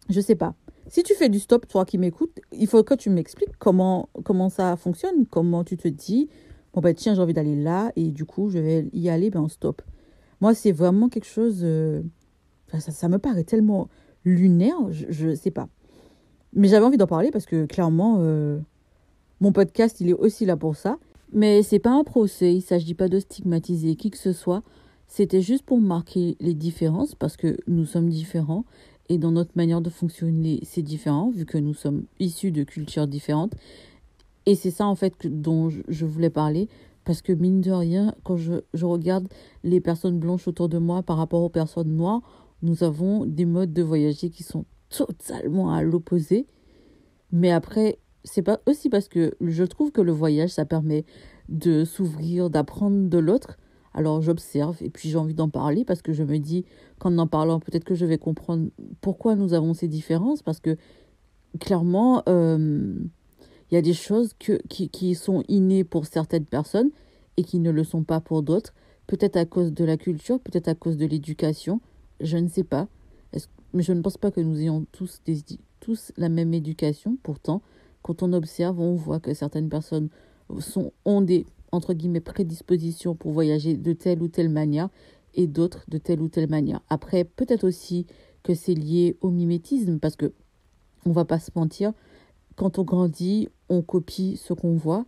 Je 0.08 0.20
sais 0.20 0.34
pas. 0.34 0.54
Si 0.88 1.02
tu 1.02 1.14
fais 1.14 1.28
du 1.28 1.38
stop, 1.38 1.66
toi 1.68 1.84
qui 1.84 1.98
m'écoutes, 1.98 2.38
il 2.52 2.66
faut 2.66 2.82
que 2.82 2.94
tu 2.94 3.08
m'expliques 3.08 3.56
comment, 3.58 4.08
comment 4.24 4.48
ça 4.48 4.76
fonctionne, 4.76 5.26
comment 5.26 5.64
tu 5.64 5.76
te 5.76 5.88
dis, 5.88 6.28
bon 6.74 6.80
ben 6.80 6.94
tiens, 6.94 7.14
j'ai 7.14 7.20
envie 7.20 7.32
d'aller 7.34 7.56
là 7.56 7.92
et 7.96 8.10
du 8.10 8.24
coup, 8.24 8.50
je 8.50 8.58
vais 8.58 8.88
y 8.92 9.08
aller, 9.08 9.30
ben 9.30 9.48
stop. 9.48 9.80
Moi, 10.40 10.54
c'est 10.54 10.72
vraiment 10.72 11.08
quelque 11.08 11.26
chose, 11.26 11.60
euh, 11.62 12.02
ça, 12.78 12.90
ça, 12.90 13.08
me 13.08 13.18
paraît 13.18 13.44
tellement 13.44 13.88
lunaire, 14.24 14.76
je 14.90 15.28
ne 15.28 15.34
sais 15.34 15.50
pas. 15.50 15.68
Mais 16.52 16.68
j'avais 16.68 16.84
envie 16.84 16.96
d'en 16.96 17.06
parler 17.06 17.30
parce 17.30 17.46
que 17.46 17.64
clairement, 17.64 18.16
euh, 18.20 18.58
mon 19.40 19.52
podcast, 19.52 20.00
il 20.00 20.10
est 20.10 20.14
aussi 20.14 20.44
là 20.44 20.56
pour 20.56 20.76
ça. 20.76 20.98
Mais 21.32 21.62
c'est 21.62 21.78
pas 21.78 21.92
un 21.92 22.04
procès, 22.04 22.54
il 22.54 22.62
s'agit 22.62 22.94
pas 22.94 23.08
de 23.08 23.18
stigmatiser 23.18 23.96
qui 23.96 24.10
que 24.10 24.18
ce 24.18 24.32
soit. 24.32 24.62
C'était 25.06 25.42
juste 25.42 25.64
pour 25.64 25.80
marquer 25.80 26.36
les 26.40 26.54
différences 26.54 27.14
parce 27.14 27.36
que 27.36 27.56
nous 27.66 27.84
sommes 27.84 28.08
différents 28.08 28.64
et 29.08 29.18
dans 29.18 29.32
notre 29.32 29.52
manière 29.56 29.80
de 29.80 29.90
fonctionner, 29.90 30.60
c'est 30.62 30.82
différent 30.82 31.30
vu 31.30 31.44
que 31.44 31.58
nous 31.58 31.74
sommes 31.74 32.04
issus 32.18 32.50
de 32.50 32.62
cultures 32.62 33.06
différentes. 33.06 33.52
Et 34.46 34.54
c'est 34.54 34.70
ça 34.70 34.86
en 34.86 34.94
fait 34.94 35.14
dont 35.26 35.70
je 35.70 36.06
voulais 36.06 36.30
parler 36.30 36.68
parce 37.04 37.22
que 37.22 37.32
mine 37.32 37.60
de 37.60 37.72
rien, 37.72 38.14
quand 38.24 38.36
je, 38.36 38.54
regarde 38.84 39.28
les 39.64 39.80
personnes 39.80 40.18
blanches 40.18 40.46
autour 40.46 40.68
de 40.68 40.78
moi 40.78 41.02
par 41.02 41.16
rapport 41.16 41.42
aux 41.42 41.48
personnes 41.48 41.96
noires, 41.96 42.20
nous 42.62 42.84
avons 42.84 43.26
des 43.26 43.44
modes 43.44 43.72
de 43.72 43.82
voyager 43.82 44.30
qui 44.30 44.42
sont 44.42 44.64
totalement 44.88 45.72
à 45.72 45.82
l'opposé. 45.82 46.46
Mais 47.32 47.50
après, 47.50 47.98
c'est 48.24 48.42
pas 48.42 48.60
aussi 48.66 48.88
parce 48.88 49.08
que 49.08 49.34
je 49.40 49.64
trouve 49.64 49.92
que 49.92 50.00
le 50.00 50.12
voyage, 50.12 50.50
ça 50.50 50.64
permet 50.64 51.04
de 51.48 51.84
s'ouvrir, 51.84 52.50
d'apprendre 52.50 53.08
de 53.08 53.18
l'autre. 53.18 53.58
Alors 53.94 54.22
j'observe 54.22 54.78
et 54.80 54.88
puis 54.88 55.10
j'ai 55.10 55.18
envie 55.18 55.34
d'en 55.34 55.50
parler 55.50 55.84
parce 55.84 56.00
que 56.00 56.12
je 56.12 56.22
me 56.22 56.38
dis 56.38 56.64
qu'en 56.98 57.18
en 57.18 57.26
parlant, 57.26 57.60
peut-être 57.60 57.84
que 57.84 57.94
je 57.94 58.06
vais 58.06 58.18
comprendre 58.18 58.70
pourquoi 59.00 59.34
nous 59.34 59.52
avons 59.52 59.74
ces 59.74 59.88
différences 59.88 60.42
parce 60.42 60.60
que 60.60 60.76
clairement, 61.60 62.22
euh, 62.28 62.94
il 63.70 63.74
y 63.74 63.76
a 63.76 63.82
des 63.82 63.92
choses 63.92 64.32
que, 64.38 64.60
qui, 64.68 64.88
qui 64.88 65.14
sont 65.14 65.42
innées 65.48 65.84
pour 65.84 66.06
certaines 66.06 66.46
personnes 66.46 66.90
et 67.36 67.44
qui 67.44 67.58
ne 67.58 67.70
le 67.70 67.84
sont 67.84 68.02
pas 68.02 68.20
pour 68.20 68.42
d'autres. 68.42 68.72
Peut-être 69.06 69.36
à 69.36 69.44
cause 69.44 69.72
de 69.72 69.84
la 69.84 69.96
culture, 69.98 70.40
peut-être 70.40 70.68
à 70.68 70.74
cause 70.74 70.96
de 70.96 71.04
l'éducation, 71.04 71.80
je 72.20 72.38
ne 72.38 72.48
sais 72.48 72.64
pas. 72.64 72.88
Mais 73.74 73.82
je 73.82 73.92
ne 73.92 74.02
pense 74.02 74.18
pas 74.18 74.30
que 74.30 74.40
nous 74.40 74.60
ayons 74.60 74.86
tous, 74.92 75.22
tous 75.80 76.12
la 76.18 76.28
même 76.28 76.52
éducation. 76.52 77.16
Pourtant, 77.22 77.62
quand 78.02 78.22
on 78.22 78.32
observe, 78.32 78.80
on 78.80 78.94
voit 78.94 79.20
que 79.20 79.34
certaines 79.34 79.68
personnes 79.68 80.08
sont, 80.58 80.92
ont 81.04 81.20
des 81.20 81.46
entre 81.70 81.94
guillemets 81.94 82.20
prédispositions 82.20 83.14
pour 83.14 83.32
voyager 83.32 83.76
de 83.76 83.92
telle 83.92 84.22
ou 84.22 84.28
telle 84.28 84.50
manière 84.50 84.88
et 85.34 85.46
d'autres 85.46 85.84
de 85.88 85.98
telle 85.98 86.20
ou 86.20 86.28
telle 86.28 86.48
manière. 86.48 86.80
Après, 86.90 87.24
peut-être 87.24 87.64
aussi 87.64 88.06
que 88.42 88.54
c'est 88.54 88.74
lié 88.74 89.16
au 89.20 89.30
mimétisme 89.30 89.98
parce 89.98 90.16
que 90.16 90.32
on 91.06 91.12
va 91.12 91.24
pas 91.24 91.38
se 91.38 91.50
mentir, 91.56 91.92
quand 92.56 92.78
on 92.78 92.84
grandit, 92.84 93.48
on 93.68 93.82
copie 93.82 94.36
ce 94.36 94.52
qu'on 94.52 94.76
voit 94.76 95.06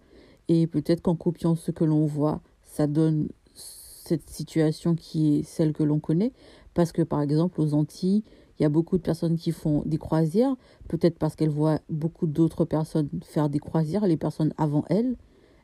et 0.48 0.66
peut-être 0.66 1.02
qu'en 1.02 1.14
copiant 1.14 1.54
ce 1.54 1.70
que 1.70 1.84
l'on 1.84 2.06
voit, 2.06 2.40
ça 2.62 2.86
donne 2.86 3.28
cette 3.54 4.28
situation 4.28 4.94
qui 4.94 5.36
est 5.36 5.42
celle 5.42 5.72
que 5.72 5.82
l'on 5.82 6.00
connaît. 6.00 6.32
Parce 6.74 6.92
que 6.92 7.02
par 7.02 7.20
exemple, 7.20 7.60
aux 7.60 7.74
Antilles, 7.74 8.24
il 8.58 8.62
y 8.62 8.66
a 8.66 8.68
beaucoup 8.68 8.98
de 8.98 9.02
personnes 9.02 9.36
qui 9.36 9.52
font 9.52 9.82
des 9.84 9.98
croisières, 9.98 10.56
peut-être 10.88 11.18
parce 11.18 11.34
qu'elles 11.34 11.50
voient 11.50 11.80
beaucoup 11.88 12.26
d'autres 12.26 12.64
personnes 12.64 13.08
faire 13.24 13.48
des 13.48 13.58
croisières, 13.58 14.06
les 14.06 14.16
personnes 14.16 14.54
avant 14.56 14.84
elles. 14.88 15.16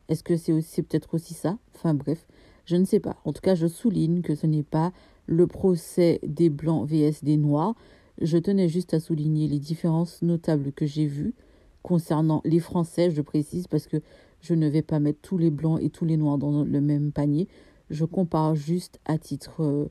Est-ce 0.09 0.23
que 0.23 0.35
c'est 0.35 0.51
aussi 0.51 0.81
peut-être 0.81 1.13
aussi 1.13 1.33
ça? 1.33 1.57
Enfin 1.73 1.93
bref, 1.93 2.27
je 2.65 2.75
ne 2.75 2.85
sais 2.85 2.99
pas. 2.99 3.15
En 3.23 3.31
tout 3.31 3.41
cas, 3.41 3.55
je 3.55 3.67
souligne 3.67 4.21
que 4.21 4.35
ce 4.35 4.45
n'est 4.45 4.63
pas 4.63 4.91
le 5.25 5.47
procès 5.47 6.19
des 6.23 6.49
blancs 6.49 6.87
vs 6.87 7.23
des 7.23 7.37
noirs. 7.37 7.75
Je 8.21 8.37
tenais 8.37 8.67
juste 8.67 8.93
à 8.93 8.99
souligner 8.99 9.47
les 9.47 9.59
différences 9.59 10.21
notables 10.21 10.71
que 10.73 10.85
j'ai 10.85 11.05
vues 11.05 11.33
concernant 11.81 12.41
les 12.45 12.59
Français, 12.59 13.09
je 13.09 13.21
précise, 13.21 13.67
parce 13.67 13.87
que 13.87 13.97
je 14.41 14.53
ne 14.53 14.67
vais 14.67 14.81
pas 14.81 14.99
mettre 14.99 15.19
tous 15.21 15.37
les 15.37 15.49
blancs 15.49 15.79
et 15.81 15.89
tous 15.89 16.05
les 16.05 16.17
noirs 16.17 16.37
dans 16.37 16.63
le 16.63 16.81
même 16.81 17.11
panier. 17.11 17.47
Je 17.89 18.05
compare 18.05 18.55
juste 18.55 18.99
à 19.05 19.17
titre 19.17 19.63
euh, 19.63 19.89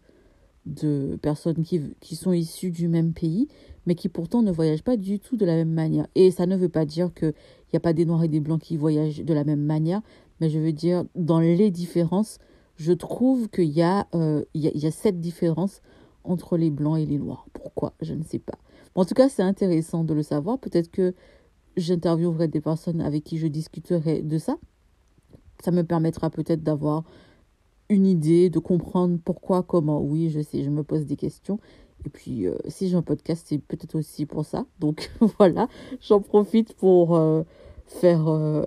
de 0.67 1.19
personnes 1.23 1.63
qui, 1.63 1.81
qui 2.01 2.17
sont 2.17 2.33
issues 2.33 2.71
du 2.71 2.89
même 2.89 3.13
pays, 3.13 3.49
mais 3.87 3.95
qui 3.95 4.09
pourtant 4.09 4.43
ne 4.43 4.53
voyagent 4.53 4.83
pas 4.83 4.97
du 4.97 5.19
tout 5.19 5.37
de 5.37 5.45
la 5.45 5.55
même 5.55 5.73
manière. 5.73 6.07
Et 6.15 6.31
ça 6.31 6.47
ne 6.47 6.57
veut 6.57 6.69
pas 6.69 6.85
dire 6.85 7.13
qu'il 7.15 7.35
n'y 7.73 7.77
a 7.77 7.81
pas 7.81 7.93
des 7.93 8.05
noirs 8.05 8.25
et 8.25 8.29
des 8.29 8.41
blancs 8.41 8.61
qui 8.61 8.77
voyagent 8.77 9.23
de 9.25 9.35
la 9.35 9.45
même 9.45 9.63
manière, 9.63 10.03
mais 10.41 10.51
je 10.51 10.59
veux 10.59 10.73
dire, 10.73 11.05
dans 11.15 11.41
les 11.41 11.71
différences, 11.71 12.39
je 12.77 12.93
trouve 12.93 13.49
qu'il 13.49 13.77
y, 13.77 13.83
euh, 13.83 14.45
y, 14.55 14.69
a, 14.69 14.71
y 14.75 14.87
a 14.87 14.91
cette 14.91 15.21
différence 15.21 15.83
entre 16.25 16.57
les 16.57 16.71
blancs 16.71 16.99
et 16.99 17.07
les 17.07 17.19
noirs. 17.19 17.47
Pourquoi? 17.53 17.95
Je 18.01 18.15
ne 18.15 18.23
sais 18.23 18.39
pas. 18.39 18.59
en 18.95 19.05
tout 19.05 19.15
cas, 19.15 19.29
c'est 19.29 19.43
intéressant 19.43 20.05
de 20.05 20.15
le 20.15 20.23
savoir. 20.23 20.59
Peut-être 20.59 20.91
que 20.91 21.15
j'interviewerai 21.77 22.49
des 22.49 22.61
personnes 22.61 23.01
avec 23.01 23.25
qui 23.25 23.39
je 23.39 23.47
discuterai 23.47 24.23
de 24.23 24.39
ça. 24.39 24.57
Ça 25.63 25.71
me 25.71 25.83
permettra 25.85 26.31
peut-être 26.31 26.63
d'avoir 26.63 27.05
une 27.91 28.07
idée, 28.07 28.49
de 28.49 28.59
comprendre 28.59 29.19
pourquoi, 29.23 29.63
comment. 29.63 30.01
Oui, 30.01 30.31
je 30.31 30.41
sais, 30.41 30.63
je 30.63 30.71
me 30.71 30.83
pose 30.83 31.05
des 31.05 31.17
questions. 31.17 31.59
Et 32.07 32.09
puis, 32.09 32.47
euh, 32.47 32.55
si 32.69 32.89
j'ai 32.89 32.97
un 32.97 33.03
podcast, 33.03 33.45
c'est 33.47 33.59
peut-être 33.59 33.97
aussi 33.97 34.25
pour 34.25 34.47
ça. 34.47 34.65
Donc 34.79 35.11
voilà, 35.39 35.69
j'en 36.01 36.21
profite 36.21 36.73
pour 36.75 37.17
euh, 37.17 37.43
faire 37.87 38.29
euh, 38.29 38.65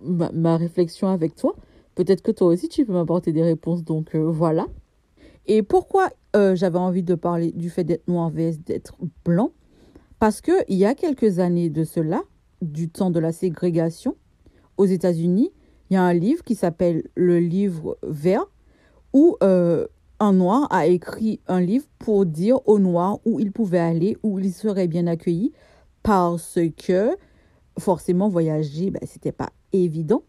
ma, 0.00 0.30
ma, 0.32 0.56
réflexion 0.56 1.08
avec 1.08 1.34
toi. 1.34 1.54
Peut-être 1.96 2.22
que 2.22 2.30
toi 2.30 2.46
aussi, 2.46 2.68
tu 2.68 2.86
peux 2.86 2.92
m'apporter 2.94 3.32
des 3.32 3.42
réponses. 3.42 3.84
Donc 3.84 4.16
voilà. 4.16 4.66
Et 5.46 5.62
pourquoi 5.62 6.08
j'avais 6.32 6.78
envie 6.78 7.02
de 7.02 7.14
parler 7.14 7.52
du 7.52 7.68
fait 7.68 7.84
d'être 7.84 8.08
noir 8.08 8.30
vs 8.30 8.62
d'être 8.64 8.96
blanc? 9.24 9.50
Parce 10.18 10.40
qu'il 10.40 10.64
y 10.68 10.86
a 10.86 10.94
quelques 10.94 11.40
années 11.40 11.68
de 11.68 11.84
cela, 11.84 12.22
du 12.62 12.88
temps 12.88 13.10
de 13.10 13.18
la 13.18 13.32
ségrégation 13.32 14.16
aux 14.78 14.86
États-Unis, 14.86 15.50
il 15.92 15.96
y 15.96 15.98
a 15.98 16.04
un 16.04 16.14
livre 16.14 16.42
qui 16.42 16.54
s'appelle 16.54 17.02
le 17.16 17.38
livre 17.38 17.98
vert 18.02 18.46
où 19.12 19.36
euh, 19.42 19.86
un 20.20 20.32
noir 20.32 20.66
a 20.70 20.86
écrit 20.86 21.40
un 21.48 21.60
livre 21.60 21.84
pour 21.98 22.24
dire 22.24 22.66
aux 22.66 22.78
noirs 22.78 23.18
où 23.26 23.40
ils 23.40 23.52
pouvaient 23.52 23.78
aller, 23.78 24.16
où 24.22 24.38
ils 24.38 24.54
seraient 24.54 24.88
bien 24.88 25.06
accueillis, 25.06 25.52
parce 26.02 26.58
que 26.78 27.10
forcément 27.78 28.30
voyager, 28.30 28.90
ben, 28.90 29.02
c'était 29.04 29.32
pas 29.32 29.50
évident. 29.74 30.22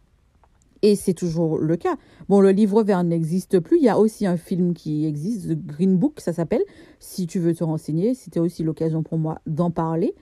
Et 0.81 0.97
c'est 0.97 1.13
toujours 1.13 1.57
le 1.57 1.77
cas. 1.77 1.95
Bon, 2.27 2.41
le 2.41 2.51
livre 2.51 2.83
vert 2.83 3.05
n'existe 3.05 3.61
plus. 3.61 3.77
Il 3.77 3.83
y 3.83 3.89
a 3.89 3.97
aussi 3.97 4.25
un 4.25 4.35
film 4.35 4.73
qui 4.73 5.05
existe, 5.05 5.47
The 5.47 5.65
Green 5.65 5.95
Book, 5.95 6.19
ça 6.19 6.33
s'appelle. 6.33 6.63
Si 6.99 7.25
tu 7.25 7.39
veux 7.39 7.55
te 7.55 7.63
renseigner, 7.63 8.15
c'était 8.15 8.41
aussi 8.41 8.63
l'occasion 8.63 9.01
pour 9.01 9.17
moi 9.17 9.39
d'en 9.47 9.71
parler 9.71 10.13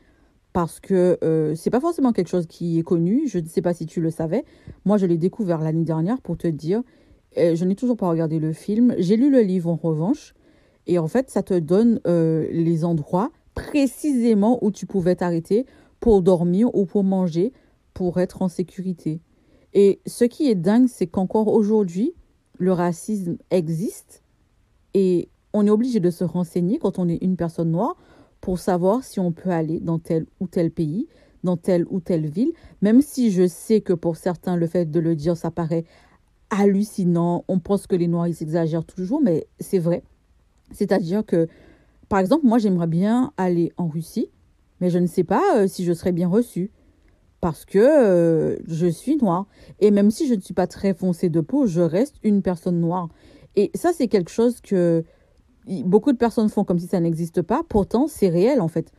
parce 0.54 0.80
que 0.80 1.18
euh, 1.24 1.56
c'est 1.56 1.70
pas 1.70 1.80
forcément 1.80 2.12
quelque 2.12 2.28
chose 2.28 2.48
qui 2.48 2.80
est 2.80 2.84
connu. 2.84 3.28
Je 3.28 3.40
ne 3.40 3.46
sais 3.46 3.62
pas 3.62 3.74
si 3.74 3.86
tu 3.86 4.02
le 4.02 4.12
savais. 4.12 4.44
Moi, 4.86 4.98
je 4.98 5.06
l'ai 5.06 5.18
découvert 5.18 5.60
l'année 5.60 5.86
dernière 5.86 6.22
pour 6.22 6.38
te 6.38 6.48
dire. 6.48 6.82
je 7.36 7.64
n'ai 7.64 7.76
toujours 7.76 7.98
pas 7.98 8.10
regardé 8.10 8.40
le 8.40 8.54
film. 8.54 8.94
J'ai 8.98 9.16
lu 9.16 9.32
le 9.32 9.42
livre 9.42 9.70
en 9.70 9.76
revanche. 9.76 10.34
Et 10.88 10.98
en 11.00 11.08
fait, 11.08 11.30
ça 11.30 11.44
te 11.44 11.58
donne 11.58 12.00
euh, 12.08 12.48
les 12.52 12.84
endroits 12.84 13.32
précisément 13.54 14.60
où 14.64 14.72
tu 14.72 14.86
pouvais 14.86 15.16
t'arrêter 15.16 15.66
pour 16.00 16.22
dormir 16.22 16.74
ou 16.76 16.86
pour 16.86 17.04
manger, 17.04 17.54
pour 17.94 18.20
être 18.20 18.42
en 18.42 18.48
sécurité. 18.48 19.22
Et 19.74 20.02
ce 20.06 20.26
qui 20.26 20.50
est 20.50 20.56
dingue, 20.56 20.88
c'est 20.88 21.08
qu'encore 21.08 21.48
aujourd'hui, 21.48 22.14
le 22.58 22.74
racisme 22.74 23.38
existe 23.50 24.24
et 24.94 25.30
on 25.54 25.66
est 25.66 25.70
obligé 25.70 26.00
de 26.00 26.10
se 26.10 26.24
renseigner 26.24 26.80
quand 26.80 27.00
on 27.00 27.08
est 27.08 27.18
une 27.22 27.36
personne 27.36 27.72
noire 27.72 27.98
pour 28.42 28.60
savoir 28.60 29.04
si 29.04 29.20
on 29.20 29.32
peut 29.32 29.52
aller 29.52 29.80
dans 29.80 30.00
tel 30.00 30.26
ou 30.40 30.48
tel 30.48 30.72
pays, 30.72 31.08
dans 31.44 31.58
telle 31.58 31.86
ou 31.90 32.00
telle 32.00 32.28
ville, 32.28 32.52
même 32.82 33.02
si 33.02 33.32
je 33.32 33.48
sais 33.48 33.82
que 33.82 33.94
pour 33.94 34.18
certains, 34.18 34.56
le 34.56 34.68
fait 34.68 34.90
de 34.90 35.00
le 35.00 35.16
dire, 35.16 35.38
ça 35.38 35.52
paraît 35.52 35.86
hallucinant. 36.50 37.46
On 37.48 37.60
pense 37.60 37.88
que 37.88 37.96
les 37.96 38.08
Noirs, 38.08 38.28
ils 38.28 38.36
s'exagèrent 38.36 38.86
toujours, 38.86 39.22
mais 39.22 39.48
c'est 39.60 39.80
vrai. 39.80 40.04
C'est-à-dire 40.72 41.26
que, 41.26 41.48
par 42.10 42.20
exemple, 42.20 42.46
moi, 42.46 42.58
j'aimerais 42.58 42.88
bien 42.88 43.32
aller 43.38 43.72
en 43.78 43.88
Russie, 43.88 44.30
mais 44.82 44.90
je 44.90 44.98
ne 44.98 45.08
sais 45.08 45.24
pas 45.24 45.44
euh, 45.58 45.68
si 45.68 45.86
je 45.86 45.94
serais 45.94 46.12
bien 46.12 46.28
reçue 46.28 46.72
parce 47.42 47.66
que 47.66 47.80
euh, 47.80 48.58
je 48.68 48.88
suis 48.88 49.18
noire. 49.18 49.48
Et 49.80 49.92
même 49.92 50.12
si 50.12 50.28
je 50.28 50.36
ne 50.36 50.42
suis 50.42 50.54
pas 50.54 50.68
très 50.68 50.94
foncée 50.94 51.30
de 51.30 51.42
peau, 51.42 51.66
je 51.66 51.82
reste 51.82 52.16
une 52.24 52.42
personne 52.42 52.80
noire. 52.80 53.10
Et 53.56 53.72
ça, 53.74 53.92
c'est 53.94 54.08
quelque 54.08 54.30
chose 54.30 54.62
que 54.62 55.04
beaucoup 55.68 56.12
de 56.12 56.18
personnes 56.18 56.50
font 56.50 56.64
comme 56.64 56.80
si 56.80 56.88
ça 56.88 57.00
n'existe 57.00 57.42
pas. 57.42 57.62
Pourtant, 57.68 58.08
c'est 58.08 58.30
réel 58.30 58.62
en 58.62 58.68
fait. 58.68 58.92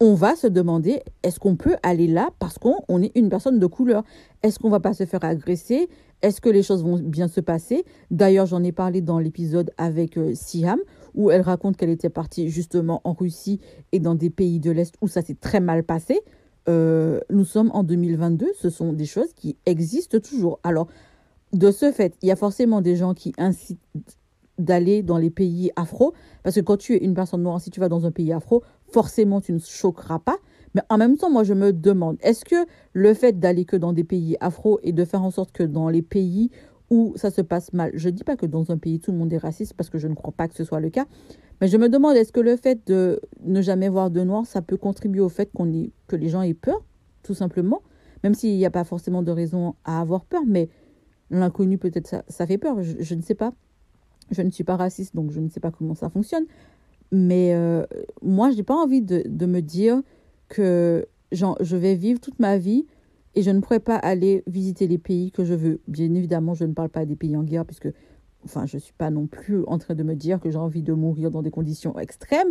On 0.00 0.14
va 0.14 0.36
se 0.36 0.46
demander, 0.46 1.02
est-ce 1.24 1.40
qu'on 1.40 1.56
peut 1.56 1.76
aller 1.82 2.06
là 2.06 2.30
parce 2.38 2.58
qu'on 2.58 3.02
est 3.02 3.10
une 3.16 3.28
personne 3.28 3.58
de 3.58 3.66
couleur? 3.66 4.04
Est-ce 4.44 4.60
qu'on 4.60 4.70
va 4.70 4.78
pas 4.78 4.94
se 4.94 5.04
faire 5.06 5.24
agresser? 5.24 5.88
Est-ce 6.22 6.40
que 6.40 6.48
les 6.48 6.62
choses 6.62 6.84
vont 6.84 6.98
bien 6.98 7.26
se 7.26 7.40
passer? 7.40 7.84
D'ailleurs, 8.12 8.46
j'en 8.46 8.62
ai 8.62 8.70
parlé 8.70 9.00
dans 9.00 9.18
l'épisode 9.18 9.72
avec 9.76 10.16
euh, 10.16 10.32
Siam, 10.34 10.78
où 11.14 11.30
elle 11.32 11.40
raconte 11.40 11.76
qu'elle 11.76 11.90
était 11.90 12.10
partie 12.10 12.48
justement 12.48 13.00
en 13.02 13.12
Russie 13.12 13.60
et 13.90 13.98
dans 13.98 14.14
des 14.14 14.30
pays 14.30 14.60
de 14.60 14.70
l'Est 14.70 14.94
où 15.00 15.08
ça 15.08 15.22
s'est 15.22 15.36
très 15.40 15.60
mal 15.60 15.82
passé. 15.82 16.20
Euh, 16.68 17.20
nous 17.30 17.44
sommes 17.44 17.70
en 17.72 17.82
2022, 17.82 18.52
ce 18.56 18.70
sont 18.70 18.92
des 18.92 19.06
choses 19.06 19.32
qui 19.34 19.56
existent 19.66 20.18
toujours. 20.20 20.60
Alors, 20.62 20.86
de 21.52 21.70
ce 21.70 21.90
fait, 21.90 22.14
il 22.22 22.28
y 22.28 22.32
a 22.32 22.36
forcément 22.36 22.82
des 22.82 22.94
gens 22.94 23.14
qui 23.14 23.32
incitent 23.38 23.80
d'aller 24.58 25.02
dans 25.02 25.18
les 25.18 25.30
pays 25.30 25.70
afro, 25.76 26.12
parce 26.42 26.56
que 26.56 26.60
quand 26.60 26.76
tu 26.76 26.94
es 26.94 26.98
une 26.98 27.14
personne 27.14 27.42
noire, 27.42 27.60
si 27.60 27.70
tu 27.70 27.80
vas 27.80 27.88
dans 27.88 28.06
un 28.06 28.10
pays 28.10 28.32
afro, 28.32 28.62
forcément 28.90 29.40
tu 29.40 29.52
ne 29.52 29.58
choqueras 29.58 30.18
pas. 30.18 30.36
Mais 30.74 30.82
en 30.88 30.98
même 30.98 31.16
temps, 31.16 31.30
moi 31.30 31.44
je 31.44 31.54
me 31.54 31.72
demande, 31.72 32.16
est-ce 32.20 32.44
que 32.44 32.66
le 32.92 33.14
fait 33.14 33.38
d'aller 33.38 33.64
que 33.64 33.76
dans 33.76 33.92
des 33.92 34.04
pays 34.04 34.36
afro 34.40 34.80
et 34.82 34.92
de 34.92 35.04
faire 35.04 35.22
en 35.22 35.30
sorte 35.30 35.52
que 35.52 35.62
dans 35.62 35.88
les 35.88 36.02
pays 36.02 36.50
où 36.90 37.12
ça 37.16 37.30
se 37.30 37.40
passe 37.40 37.72
mal, 37.72 37.90
je 37.94 38.08
ne 38.08 38.14
dis 38.14 38.24
pas 38.24 38.36
que 38.36 38.46
dans 38.46 38.70
un 38.70 38.78
pays 38.78 38.98
tout 38.98 39.12
le 39.12 39.18
monde 39.18 39.32
est 39.32 39.38
raciste, 39.38 39.74
parce 39.74 39.90
que 39.90 39.98
je 39.98 40.08
ne 40.08 40.14
crois 40.14 40.32
pas 40.32 40.48
que 40.48 40.54
ce 40.54 40.64
soit 40.64 40.80
le 40.80 40.90
cas, 40.90 41.06
mais 41.60 41.68
je 41.68 41.76
me 41.76 41.88
demande, 41.88 42.16
est-ce 42.16 42.32
que 42.32 42.40
le 42.40 42.56
fait 42.56 42.86
de 42.86 43.20
ne 43.44 43.60
jamais 43.60 43.88
voir 43.88 44.10
de 44.10 44.22
noir, 44.22 44.46
ça 44.46 44.62
peut 44.62 44.76
contribuer 44.76 45.20
au 45.20 45.28
fait 45.28 45.50
qu'on 45.52 45.70
que 46.06 46.16
les 46.16 46.28
gens 46.28 46.42
aient 46.42 46.54
peur, 46.54 46.82
tout 47.22 47.34
simplement, 47.34 47.82
même 48.24 48.34
s'il 48.34 48.56
n'y 48.56 48.64
a 48.66 48.70
pas 48.70 48.84
forcément 48.84 49.22
de 49.22 49.30
raison 49.30 49.74
à 49.84 50.00
avoir 50.00 50.24
peur, 50.24 50.42
mais 50.46 50.68
l'inconnu 51.30 51.76
peut-être 51.76 52.24
ça 52.26 52.46
fait 52.46 52.58
peur, 52.58 52.82
je 52.82 53.14
ne 53.14 53.22
sais 53.22 53.34
pas. 53.34 53.52
Je 54.30 54.42
ne 54.42 54.50
suis 54.50 54.64
pas 54.64 54.76
raciste, 54.76 55.14
donc 55.14 55.30
je 55.30 55.40
ne 55.40 55.48
sais 55.48 55.60
pas 55.60 55.70
comment 55.70 55.94
ça 55.94 56.08
fonctionne. 56.08 56.44
Mais 57.10 57.54
euh, 57.54 57.84
moi, 58.22 58.50
je 58.50 58.56
n'ai 58.56 58.62
pas 58.62 58.74
envie 58.74 59.02
de, 59.02 59.46
me 59.46 59.60
dire 59.60 60.02
que 60.48 61.06
je 61.32 61.76
vais 61.76 61.94
vivre 61.94 62.20
toute 62.20 62.38
ma 62.38 62.58
vie 62.58 62.86
et 63.34 63.42
je 63.42 63.50
ne 63.50 63.60
pourrais 63.60 63.80
pas 63.80 63.96
aller 63.96 64.42
visiter 64.46 64.86
les 64.86 64.98
pays 64.98 65.30
que 65.30 65.44
je 65.44 65.54
veux. 65.54 65.80
Bien 65.88 66.12
évidemment, 66.14 66.54
je 66.54 66.64
ne 66.64 66.72
parle 66.72 66.88
pas 66.88 67.06
des 67.06 67.16
pays 67.16 67.36
en 67.36 67.44
guerre, 67.44 67.64
puisque 67.64 67.88
enfin, 68.44 68.66
je 68.66 68.76
ne 68.76 68.80
suis 68.80 68.94
pas 68.94 69.10
non 69.10 69.26
plus 69.26 69.64
en 69.66 69.78
train 69.78 69.94
de 69.94 70.02
me 70.02 70.14
dire 70.14 70.40
que 70.40 70.50
j'ai 70.50 70.58
envie 70.58 70.82
de 70.82 70.92
mourir 70.92 71.30
dans 71.30 71.42
des 71.42 71.50
conditions 71.50 71.98
extrêmes. 71.98 72.48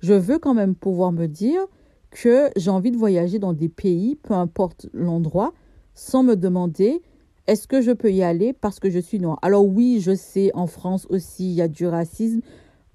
Je 0.00 0.14
veux 0.14 0.38
quand 0.38 0.54
même 0.54 0.74
pouvoir 0.74 1.12
me 1.12 1.26
dire 1.26 1.66
que 2.10 2.50
j'ai 2.56 2.70
envie 2.70 2.90
de 2.90 2.96
voyager 2.96 3.38
dans 3.38 3.52
des 3.52 3.68
pays, 3.68 4.16
peu 4.16 4.34
importe 4.34 4.88
l'endroit, 4.92 5.52
sans 5.94 6.22
me 6.22 6.36
demander 6.36 7.02
est-ce 7.48 7.66
que 7.66 7.80
je 7.80 7.92
peux 7.92 8.12
y 8.12 8.22
aller 8.22 8.52
parce 8.52 8.78
que 8.78 8.90
je 8.90 8.98
suis 8.98 9.18
noire? 9.18 9.38
Alors 9.40 9.66
oui, 9.66 10.00
je 10.00 10.14
sais, 10.14 10.50
en 10.52 10.66
France 10.66 11.06
aussi, 11.08 11.50
il 11.50 11.54
y 11.54 11.62
a 11.62 11.66
du 11.66 11.86
racisme. 11.86 12.40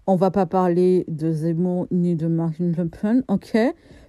On 0.06 0.16
va 0.16 0.30
pas 0.30 0.46
parler 0.46 1.06
de 1.08 1.32
Zemmour 1.32 1.88
ni 1.90 2.16
de 2.16 2.28
Marine 2.28 2.74
Le 2.78 2.88
Pen, 2.88 3.24
ok? 3.30 3.58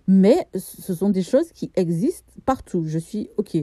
Mais 0.06 0.46
ce 0.54 0.94
sont 0.94 1.08
des 1.08 1.22
choses 1.22 1.50
qui 1.50 1.72
existent 1.76 2.30
partout. 2.44 2.84
Je 2.84 2.98
suis 2.98 3.30
ok. 3.38 3.56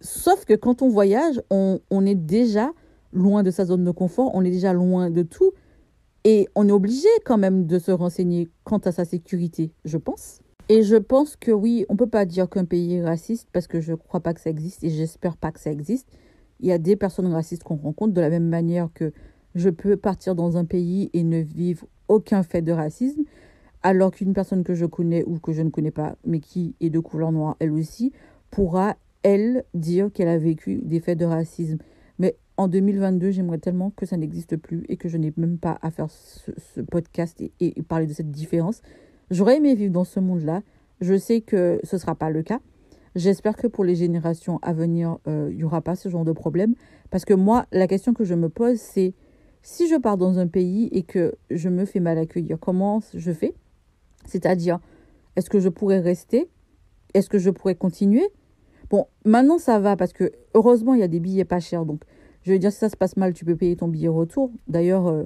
Sauf 0.00 0.44
que 0.44 0.54
quand 0.54 0.80
on 0.80 0.88
voyage, 0.88 1.42
on, 1.50 1.80
on 1.90 2.06
est 2.06 2.14
déjà 2.14 2.70
loin 3.12 3.42
de 3.42 3.50
sa 3.50 3.64
zone 3.64 3.84
de 3.84 3.90
confort, 3.90 4.30
on 4.34 4.44
est 4.44 4.50
déjà 4.50 4.72
loin 4.72 5.10
de 5.10 5.22
tout. 5.24 5.50
Et 6.22 6.46
on 6.54 6.68
est 6.68 6.72
obligé 6.72 7.08
quand 7.24 7.38
même 7.38 7.66
de 7.66 7.80
se 7.80 7.90
renseigner 7.90 8.48
quant 8.62 8.78
à 8.78 8.92
sa 8.92 9.04
sécurité, 9.04 9.72
je 9.84 9.98
pense. 9.98 10.40
Et 10.72 10.84
je 10.84 10.94
pense 10.94 11.34
que 11.34 11.50
oui, 11.50 11.84
on 11.88 11.94
ne 11.94 11.98
peut 11.98 12.06
pas 12.06 12.24
dire 12.24 12.48
qu'un 12.48 12.64
pays 12.64 12.94
est 12.94 13.04
raciste 13.04 13.48
parce 13.52 13.66
que 13.66 13.80
je 13.80 13.90
ne 13.90 13.96
crois 13.96 14.20
pas 14.20 14.34
que 14.34 14.40
ça 14.40 14.50
existe 14.50 14.84
et 14.84 14.88
j'espère 14.88 15.36
pas 15.36 15.50
que 15.50 15.58
ça 15.58 15.72
existe. 15.72 16.06
Il 16.60 16.68
y 16.68 16.70
a 16.70 16.78
des 16.78 16.94
personnes 16.94 17.26
racistes 17.26 17.64
qu'on 17.64 17.74
rencontre 17.74 18.14
de 18.14 18.20
la 18.20 18.30
même 18.30 18.46
manière 18.46 18.88
que 18.94 19.12
je 19.56 19.68
peux 19.68 19.96
partir 19.96 20.36
dans 20.36 20.56
un 20.56 20.64
pays 20.64 21.10
et 21.12 21.24
ne 21.24 21.38
vivre 21.38 21.88
aucun 22.06 22.44
fait 22.44 22.62
de 22.62 22.70
racisme, 22.70 23.24
alors 23.82 24.12
qu'une 24.12 24.32
personne 24.32 24.62
que 24.62 24.76
je 24.76 24.86
connais 24.86 25.24
ou 25.24 25.40
que 25.40 25.50
je 25.50 25.62
ne 25.62 25.70
connais 25.70 25.90
pas, 25.90 26.14
mais 26.24 26.38
qui 26.38 26.76
est 26.80 26.90
de 26.90 27.00
couleur 27.00 27.32
noire, 27.32 27.56
elle 27.58 27.72
aussi, 27.72 28.12
pourra, 28.52 28.94
elle, 29.24 29.64
dire 29.74 30.12
qu'elle 30.12 30.28
a 30.28 30.38
vécu 30.38 30.82
des 30.84 31.00
faits 31.00 31.18
de 31.18 31.24
racisme. 31.24 31.78
Mais 32.20 32.36
en 32.56 32.68
2022, 32.68 33.32
j'aimerais 33.32 33.58
tellement 33.58 33.90
que 33.90 34.06
ça 34.06 34.16
n'existe 34.16 34.56
plus 34.56 34.84
et 34.88 34.96
que 34.96 35.08
je 35.08 35.16
n'ai 35.16 35.32
même 35.36 35.58
pas 35.58 35.80
à 35.82 35.90
faire 35.90 36.10
ce, 36.10 36.80
podcast 36.80 37.40
et, 37.40 37.52
et 37.58 37.82
parler 37.82 38.06
de 38.06 38.12
cette 38.12 38.30
différence 38.30 38.82
J'aurais 39.30 39.58
aimé 39.58 39.74
vivre 39.74 39.92
dans 39.92 40.04
ce 40.04 40.20
monde-là. 40.20 40.62
Je 41.00 41.16
sais 41.16 41.40
que 41.40 41.80
ce 41.84 41.96
ne 41.96 42.00
sera 42.00 42.14
pas 42.14 42.30
le 42.30 42.42
cas. 42.42 42.60
J'espère 43.14 43.56
que 43.56 43.66
pour 43.66 43.84
les 43.84 43.94
générations 43.94 44.58
à 44.62 44.72
venir, 44.72 45.18
euh, 45.26 45.48
il 45.50 45.56
n'y 45.56 45.64
aura 45.64 45.80
pas 45.80 45.96
ce 45.96 46.08
genre 46.08 46.24
de 46.24 46.32
problème. 46.32 46.74
Parce 47.10 47.24
que 47.24 47.34
moi, 47.34 47.66
la 47.72 47.86
question 47.86 48.14
que 48.14 48.24
je 48.24 48.34
me 48.34 48.48
pose, 48.48 48.78
c'est 48.78 49.14
si 49.62 49.88
je 49.88 49.96
pars 49.96 50.16
dans 50.16 50.38
un 50.38 50.46
pays 50.46 50.88
et 50.92 51.02
que 51.02 51.34
je 51.50 51.68
me 51.68 51.84
fais 51.84 52.00
mal 52.00 52.18
accueillir, 52.18 52.58
comment 52.60 53.00
je 53.14 53.32
fais? 53.32 53.54
C'est-à-dire, 54.26 54.78
est-ce 55.36 55.50
que 55.50 55.60
je 55.60 55.68
pourrais 55.68 56.00
rester? 56.00 56.48
Est-ce 57.14 57.28
que 57.28 57.38
je 57.38 57.50
pourrais 57.50 57.74
continuer? 57.74 58.28
Bon, 58.90 59.06
maintenant 59.24 59.58
ça 59.58 59.78
va 59.78 59.96
parce 59.96 60.12
que 60.12 60.32
heureusement, 60.54 60.94
il 60.94 61.00
y 61.00 61.04
a 61.04 61.08
des 61.08 61.20
billets 61.20 61.44
pas 61.44 61.60
chers. 61.60 61.84
Donc, 61.84 62.02
je 62.42 62.52
veux 62.52 62.58
dire, 62.58 62.72
si 62.72 62.78
ça 62.78 62.88
se 62.88 62.96
passe 62.96 63.16
mal, 63.16 63.32
tu 63.34 63.44
peux 63.44 63.56
payer 63.56 63.76
ton 63.76 63.88
billet 63.88 64.08
retour. 64.08 64.50
D'ailleurs, 64.68 65.08
euh, 65.08 65.24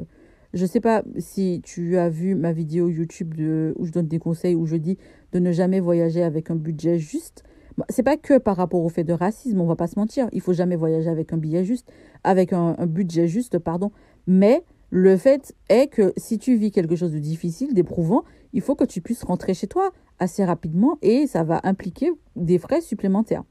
je 0.54 0.62
ne 0.62 0.68
sais 0.68 0.80
pas 0.80 1.02
si 1.18 1.60
tu 1.64 1.98
as 1.98 2.08
vu 2.08 2.34
ma 2.34 2.52
vidéo 2.52 2.88
YouTube 2.88 3.34
où 3.76 3.84
je 3.84 3.90
donne 3.90 4.06
des 4.06 4.18
conseils, 4.18 4.54
où 4.54 4.66
je 4.66 4.76
dis 4.76 4.96
de 5.32 5.40
ne 5.40 5.52
jamais 5.52 5.80
voyager 5.80 6.22
avec 6.22 6.50
un 6.50 6.56
budget 6.56 6.98
juste. 6.98 7.42
C'est 7.88 8.04
pas 8.04 8.16
que 8.16 8.38
par 8.38 8.56
rapport 8.56 8.84
au 8.84 8.88
fait 8.88 9.02
de 9.02 9.12
racisme, 9.12 9.60
on 9.60 9.66
va 9.66 9.74
pas 9.74 9.88
se 9.88 9.98
mentir. 9.98 10.28
Il 10.32 10.40
faut 10.40 10.52
jamais 10.52 10.76
voyager 10.76 11.10
avec 11.10 11.32
un 11.32 11.38
billet 11.38 11.64
juste, 11.64 11.90
avec 12.22 12.52
un, 12.52 12.76
un 12.78 12.86
budget 12.86 13.26
juste, 13.26 13.58
pardon. 13.58 13.90
Mais 14.28 14.62
le 14.90 15.16
fait 15.16 15.56
est 15.68 15.88
que 15.88 16.12
si 16.16 16.38
tu 16.38 16.56
vis 16.56 16.70
quelque 16.70 16.94
chose 16.94 17.12
de 17.12 17.18
difficile, 17.18 17.74
d'éprouvant, 17.74 18.22
il 18.52 18.60
faut 18.60 18.76
que 18.76 18.84
tu 18.84 19.00
puisses 19.00 19.24
rentrer 19.24 19.54
chez 19.54 19.66
toi 19.66 19.90
assez 20.20 20.44
rapidement 20.44 20.98
et 21.02 21.26
ça 21.26 21.42
va 21.42 21.60
impliquer 21.64 22.12
des 22.36 22.58
frais 22.58 22.80
supplémentaires. 22.80 23.42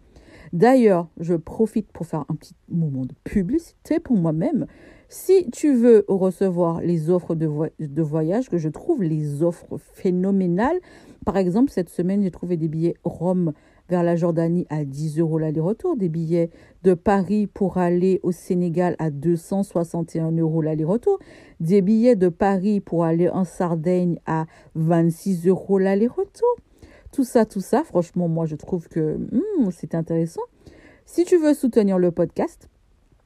D'ailleurs, 0.53 1.09
je 1.19 1.33
profite 1.33 1.91
pour 1.91 2.05
faire 2.05 2.25
un 2.29 2.35
petit 2.35 2.55
moment 2.69 3.05
de 3.05 3.13
publicité 3.23 3.99
pour 3.99 4.15
moi-même. 4.15 4.67
Si 5.15 5.47
tu 5.51 5.75
veux 5.75 6.05
recevoir 6.07 6.81
les 6.81 7.11
offres 7.11 7.35
de, 7.35 8.01
voyage, 8.01 8.49
que 8.49 8.57
je 8.57 8.67
trouve 8.67 9.03
les 9.03 9.43
offres 9.43 9.77
phénoménales, 9.77 10.79
par 11.23 11.37
exemple, 11.37 11.69
cette 11.69 11.89
semaine, 11.89 12.23
j'ai 12.23 12.31
trouvé 12.31 12.57
des 12.57 12.67
billets 12.67 12.95
Rome 13.03 13.53
vers 13.89 14.01
la 14.01 14.15
Jordanie 14.15 14.65
à 14.71 14.83
10 14.85 15.19
euros 15.19 15.37
l'aller-retour, 15.37 15.97
des 15.97 16.09
billets 16.09 16.49
de 16.81 16.95
Paris 16.95 17.45
pour 17.45 17.77
aller 17.77 18.21
au 18.23 18.31
Sénégal 18.31 18.95
à 18.97 19.11
261 19.11 20.31
euros 20.31 20.63
l'aller-retour, 20.63 21.19
des 21.59 21.83
billets 21.83 22.15
de 22.15 22.29
Paris 22.29 22.79
pour 22.79 23.03
aller 23.05 23.29
en 23.29 23.43
Sardaigne 23.43 24.17
à 24.25 24.47
26 24.73 25.47
euros 25.47 25.77
l'aller-retour. 25.77 26.55
Tout 27.11 27.23
ça, 27.23 27.45
tout 27.45 27.61
ça, 27.61 27.83
franchement, 27.83 28.27
moi, 28.27 28.47
je 28.47 28.55
trouve 28.55 28.87
que 28.87 29.17
hmm, 29.17 29.69
c'est 29.69 29.93
intéressant. 29.93 30.41
Si 31.05 31.23
tu 31.23 31.37
veux 31.37 31.53
soutenir 31.53 31.99
le 31.99 32.09
podcast, 32.09 32.67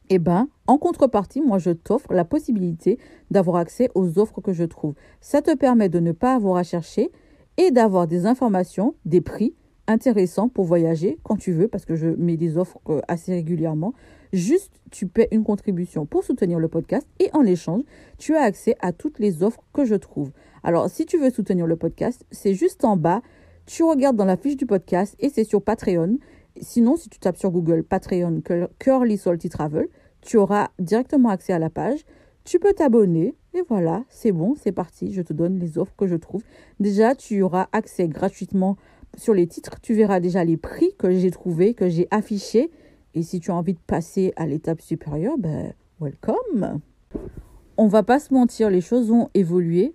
eh 0.09 0.19
ben, 0.19 0.47
en 0.67 0.77
contrepartie, 0.77 1.41
moi, 1.41 1.57
je 1.57 1.71
t'offre 1.71 2.13
la 2.13 2.25
possibilité 2.25 2.97
d'avoir 3.31 3.57
accès 3.57 3.89
aux 3.95 4.19
offres 4.19 4.41
que 4.41 4.53
je 4.53 4.63
trouve. 4.63 4.93
Ça 5.21 5.41
te 5.41 5.55
permet 5.55 5.89
de 5.89 5.99
ne 5.99 6.11
pas 6.11 6.35
avoir 6.35 6.57
à 6.57 6.63
chercher 6.63 7.11
et 7.57 7.71
d'avoir 7.71 8.07
des 8.07 8.25
informations, 8.25 8.95
des 9.05 9.21
prix 9.21 9.53
intéressants 9.87 10.49
pour 10.49 10.65
voyager 10.65 11.17
quand 11.23 11.37
tu 11.37 11.51
veux, 11.51 11.67
parce 11.67 11.85
que 11.85 11.95
je 11.95 12.07
mets 12.07 12.37
des 12.37 12.57
offres 12.57 12.79
euh, 12.89 13.01
assez 13.07 13.33
régulièrement. 13.33 13.93
Juste, 14.33 14.81
tu 14.91 15.07
paies 15.07 15.29
une 15.31 15.43
contribution 15.43 16.05
pour 16.05 16.23
soutenir 16.23 16.59
le 16.59 16.67
podcast 16.67 17.07
et 17.19 17.29
en 17.33 17.43
échange, 17.43 17.81
tu 18.17 18.35
as 18.35 18.41
accès 18.41 18.75
à 18.81 18.91
toutes 18.91 19.19
les 19.19 19.43
offres 19.43 19.63
que 19.73 19.85
je 19.85 19.95
trouve. 19.95 20.31
Alors, 20.63 20.89
si 20.89 21.05
tu 21.05 21.17
veux 21.17 21.29
soutenir 21.29 21.65
le 21.65 21.77
podcast, 21.77 22.25
c'est 22.31 22.53
juste 22.53 22.83
en 22.83 22.97
bas. 22.97 23.21
Tu 23.65 23.83
regardes 23.83 24.17
dans 24.17 24.25
la 24.25 24.37
fiche 24.37 24.57
du 24.57 24.65
podcast 24.65 25.15
et 25.19 25.29
c'est 25.29 25.43
sur 25.43 25.61
Patreon. 25.61 26.17
Sinon, 26.61 26.95
si 26.95 27.09
tu 27.09 27.19
tapes 27.19 27.37
sur 27.37 27.51
Google 27.51 27.83
Patreon 27.83 28.41
Curly 28.79 29.17
Salty 29.17 29.49
Travel, 29.49 29.87
tu 30.21 30.37
auras 30.37 30.69
directement 30.79 31.29
accès 31.29 31.53
à 31.53 31.59
la 31.59 31.69
page. 31.69 31.99
Tu 32.43 32.59
peux 32.59 32.73
t'abonner 32.73 33.35
et 33.53 33.61
voilà, 33.67 34.03
c'est 34.09 34.31
bon, 34.31 34.55
c'est 34.55 34.71
parti. 34.71 35.11
Je 35.11 35.21
te 35.21 35.33
donne 35.33 35.59
les 35.59 35.77
offres 35.77 35.95
que 35.97 36.07
je 36.07 36.15
trouve. 36.15 36.43
Déjà, 36.79 37.15
tu 37.15 37.41
auras 37.41 37.67
accès 37.71 38.07
gratuitement 38.07 38.77
sur 39.17 39.33
les 39.33 39.47
titres. 39.47 39.81
Tu 39.81 39.93
verras 39.93 40.19
déjà 40.19 40.43
les 40.43 40.57
prix 40.57 40.93
que 40.97 41.11
j'ai 41.11 41.31
trouvés, 41.31 41.73
que 41.73 41.89
j'ai 41.89 42.07
affichés. 42.11 42.71
Et 43.15 43.23
si 43.23 43.39
tu 43.39 43.51
as 43.51 43.55
envie 43.55 43.73
de 43.73 43.79
passer 43.79 44.31
à 44.35 44.45
l'étape 44.45 44.81
supérieure, 44.81 45.37
ben, 45.37 45.73
welcome. 45.99 46.79
On 47.77 47.87
va 47.87 48.03
pas 48.03 48.19
se 48.19 48.33
mentir, 48.33 48.69
les 48.69 48.81
choses 48.81 49.11
ont 49.11 49.29
évolué. 49.33 49.93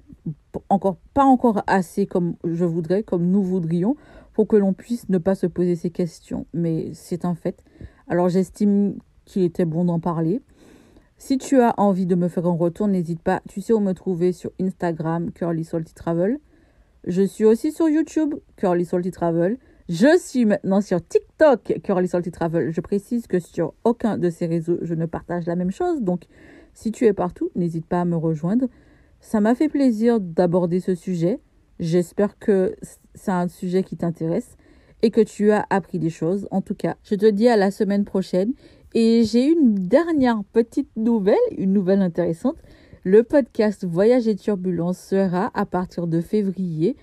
Encore, 0.68 0.96
pas 1.14 1.24
encore 1.24 1.62
assez 1.66 2.06
comme 2.06 2.34
je 2.44 2.64
voudrais, 2.64 3.02
comme 3.02 3.26
nous 3.26 3.42
voudrions 3.42 3.96
pour 4.32 4.46
que 4.48 4.56
l'on 4.56 4.72
puisse 4.72 5.08
ne 5.08 5.18
pas 5.18 5.34
se 5.34 5.46
poser 5.46 5.76
ces 5.76 5.90
questions. 5.90 6.46
Mais 6.52 6.90
c'est 6.94 7.24
un 7.24 7.34
fait. 7.34 7.64
Alors 8.08 8.28
j'estime 8.28 8.96
qu'il 9.24 9.42
était 9.42 9.64
bon 9.64 9.84
d'en 9.84 10.00
parler. 10.00 10.40
Si 11.16 11.38
tu 11.38 11.60
as 11.60 11.74
envie 11.78 12.06
de 12.06 12.16
me 12.16 12.28
faire 12.28 12.46
un 12.46 12.56
retour, 12.56 12.88
n'hésite 12.88 13.22
pas. 13.22 13.42
Tu 13.48 13.60
sais 13.60 13.72
où 13.72 13.80
me 13.80 13.92
trouver 13.92 14.32
sur 14.32 14.50
Instagram, 14.60 15.30
Curly 15.30 15.64
Salty 15.64 15.94
Travel. 15.94 16.38
Je 17.06 17.22
suis 17.22 17.44
aussi 17.44 17.70
sur 17.70 17.88
YouTube, 17.88 18.34
Curly 18.56 18.84
Salty 18.84 19.10
Travel. 19.12 19.56
Je 19.88 20.18
suis 20.18 20.44
maintenant 20.44 20.80
sur 20.80 21.06
TikTok, 21.06 21.80
Curly 21.84 22.08
Salty 22.08 22.30
Travel. 22.30 22.72
Je 22.72 22.80
précise 22.80 23.26
que 23.26 23.38
sur 23.38 23.74
aucun 23.84 24.18
de 24.18 24.30
ces 24.30 24.46
réseaux, 24.46 24.78
je 24.82 24.94
ne 24.94 25.06
partage 25.06 25.46
la 25.46 25.54
même 25.54 25.70
chose. 25.70 26.02
Donc, 26.02 26.24
si 26.74 26.90
tu 26.90 27.06
es 27.06 27.12
partout, 27.12 27.50
n'hésite 27.54 27.86
pas 27.86 28.00
à 28.00 28.04
me 28.04 28.16
rejoindre. 28.16 28.66
Ça 29.20 29.40
m'a 29.40 29.54
fait 29.54 29.68
plaisir 29.68 30.18
d'aborder 30.18 30.80
ce 30.80 30.94
sujet. 30.94 31.40
J'espère 31.78 32.38
que 32.38 32.74
c'est 33.14 33.30
un 33.30 33.48
sujet 33.48 33.82
qui 33.82 33.96
t'intéresse 33.96 34.56
et 35.02 35.10
que 35.10 35.20
tu 35.20 35.50
as 35.50 35.66
appris 35.70 35.98
des 35.98 36.10
choses. 36.10 36.48
En 36.50 36.62
tout 36.62 36.74
cas, 36.74 36.96
je 37.02 37.14
te 37.14 37.28
dis 37.28 37.48
à 37.48 37.56
la 37.56 37.70
semaine 37.70 38.04
prochaine. 38.04 38.52
Et 38.94 39.24
j'ai 39.24 39.46
une 39.46 39.74
dernière 39.74 40.42
petite 40.52 40.90
nouvelle, 40.96 41.36
une 41.56 41.72
nouvelle 41.72 42.02
intéressante. 42.02 42.56
Le 43.04 43.22
podcast 43.22 43.84
Voyage 43.84 44.28
et 44.28 44.36
Turbulence 44.36 44.98
sera 44.98 45.50
à 45.54 45.66
partir 45.66 46.06
de 46.06 46.20
février 46.20 46.96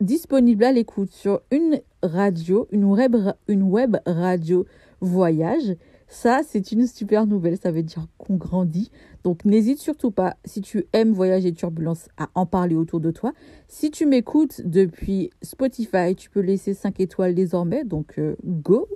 disponible 0.00 0.64
à 0.64 0.72
l'écoute 0.72 1.10
sur 1.10 1.42
une 1.50 1.80
radio, 2.02 2.68
une 2.70 2.84
web, 2.84 3.16
une 3.48 3.64
web 3.64 3.96
radio 4.06 4.64
voyage. 5.00 5.76
Ça, 6.10 6.40
c'est 6.44 6.72
une 6.72 6.88
super 6.88 7.26
nouvelle. 7.26 7.56
Ça 7.56 7.70
veut 7.70 7.84
dire 7.84 8.06
qu'on 8.18 8.34
grandit. 8.34 8.90
Donc, 9.22 9.44
n'hésite 9.44 9.78
surtout 9.78 10.10
pas, 10.10 10.36
si 10.44 10.60
tu 10.60 10.84
aimes 10.92 11.12
Voyage 11.12 11.46
et 11.46 11.52
Turbulence, 11.52 12.08
à 12.18 12.28
en 12.34 12.46
parler 12.46 12.74
autour 12.74 13.00
de 13.00 13.12
toi. 13.12 13.32
Si 13.68 13.90
tu 13.92 14.06
m'écoutes 14.06 14.60
depuis 14.64 15.30
Spotify, 15.40 16.16
tu 16.16 16.28
peux 16.28 16.40
laisser 16.40 16.74
5 16.74 16.98
étoiles 17.00 17.34
désormais. 17.34 17.84
Donc, 17.84 18.18
euh, 18.18 18.34
go! 18.44 18.88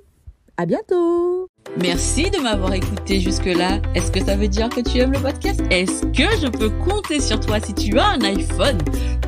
À 0.56 0.66
bientôt! 0.66 1.53
Merci 1.82 2.30
de 2.30 2.38
m'avoir 2.38 2.72
écouté 2.74 3.20
jusque-là. 3.20 3.80
Est-ce 3.94 4.10
que 4.12 4.24
ça 4.24 4.36
veut 4.36 4.48
dire 4.48 4.68
que 4.68 4.80
tu 4.80 4.98
aimes 4.98 5.12
le 5.12 5.20
podcast? 5.20 5.60
Est-ce 5.70 6.06
que 6.06 6.36
je 6.40 6.48
peux 6.48 6.70
compter 6.70 7.20
sur 7.20 7.40
toi 7.40 7.58
si 7.60 7.74
tu 7.74 7.98
as 7.98 8.06
un 8.10 8.20
iPhone? 8.22 8.78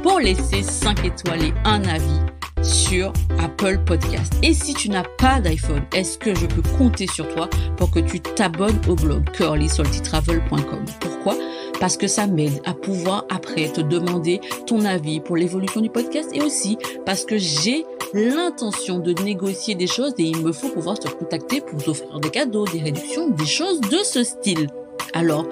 Pour 0.03 0.21
laisser 0.21 0.63
5 0.63 1.05
étoiles 1.05 1.45
et 1.45 1.55
un 1.65 1.83
avis 1.85 2.21
sur 2.63 3.13
Apple 3.39 3.79
Podcast. 3.85 4.33
Et 4.43 4.55
si 4.55 4.75
tu 4.75 4.89
n'as 4.89 5.05
pas 5.19 5.41
d'iPhone, 5.41 5.83
est-ce 5.95 6.19
que 6.19 6.35
je 6.35 6.47
peux 6.47 6.63
compter 6.79 7.07
sur 7.07 7.29
toi 7.35 7.49
pour 7.77 7.91
que 7.91 8.01
tu 8.01 8.21
t'abonnes 8.21 8.81
au 8.89 8.95
blog 8.95 9.29
curlysaltytravel.com 9.33 10.85
Pourquoi? 11.01 11.35
Parce 11.81 11.97
que 11.97 12.07
ça 12.07 12.27
m'aide 12.27 12.61
à 12.65 12.73
pouvoir 12.73 13.25
après 13.29 13.69
te 13.69 13.81
demander 13.81 14.41
ton 14.67 14.85
avis 14.85 15.21
pour 15.21 15.37
l'évolution 15.37 15.81
du 15.81 15.91
podcast 15.91 16.31
et 16.33 16.43
aussi 16.43 16.79
parce 17.05 17.25
que 17.25 17.37
j'ai 17.37 17.85
l'intention 18.15 18.99
de 18.99 19.13
négocier 19.23 19.75
des 19.75 19.87
choses 19.87 20.15
et 20.19 20.23
il 20.23 20.43
me 20.43 20.53
faut 20.53 20.71
pouvoir 20.71 20.99
te 20.99 21.09
contacter 21.09 21.61
pour 21.61 21.83
t'offrir 21.83 22.19
des 22.27 22.33
cadeaux, 22.33 22.65
des 22.65 22.81
réductions, 22.81 23.31
des 23.31 23.47
choses 23.47 23.81
de 23.81 23.99
ce 23.99 24.25
style. 24.25 24.67
Alors, 25.15 25.47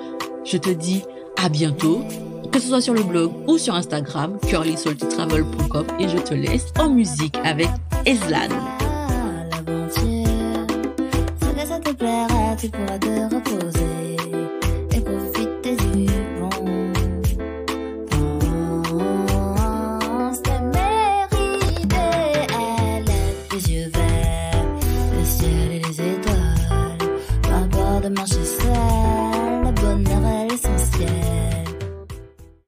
je 0.45 0.57
te 0.57 0.71
dis 0.71 1.03
à 1.41 1.49
bientôt 1.49 2.03
que 2.51 2.59
ce 2.59 2.67
soit 2.67 2.81
sur 2.81 2.95
le 2.95 3.05
blog 3.05 3.31
ou 3.47 3.59
sur 3.59 3.77
Instagram, 3.77 4.39
curlysaltytravel.com 4.49 5.87
et 6.01 6.09
je 6.09 6.19
te 6.19 6.35
laisse 6.35 6.73
en 6.81 6.91
musique 6.91 7.37
avec 7.45 7.69
Eslan. 8.07 8.49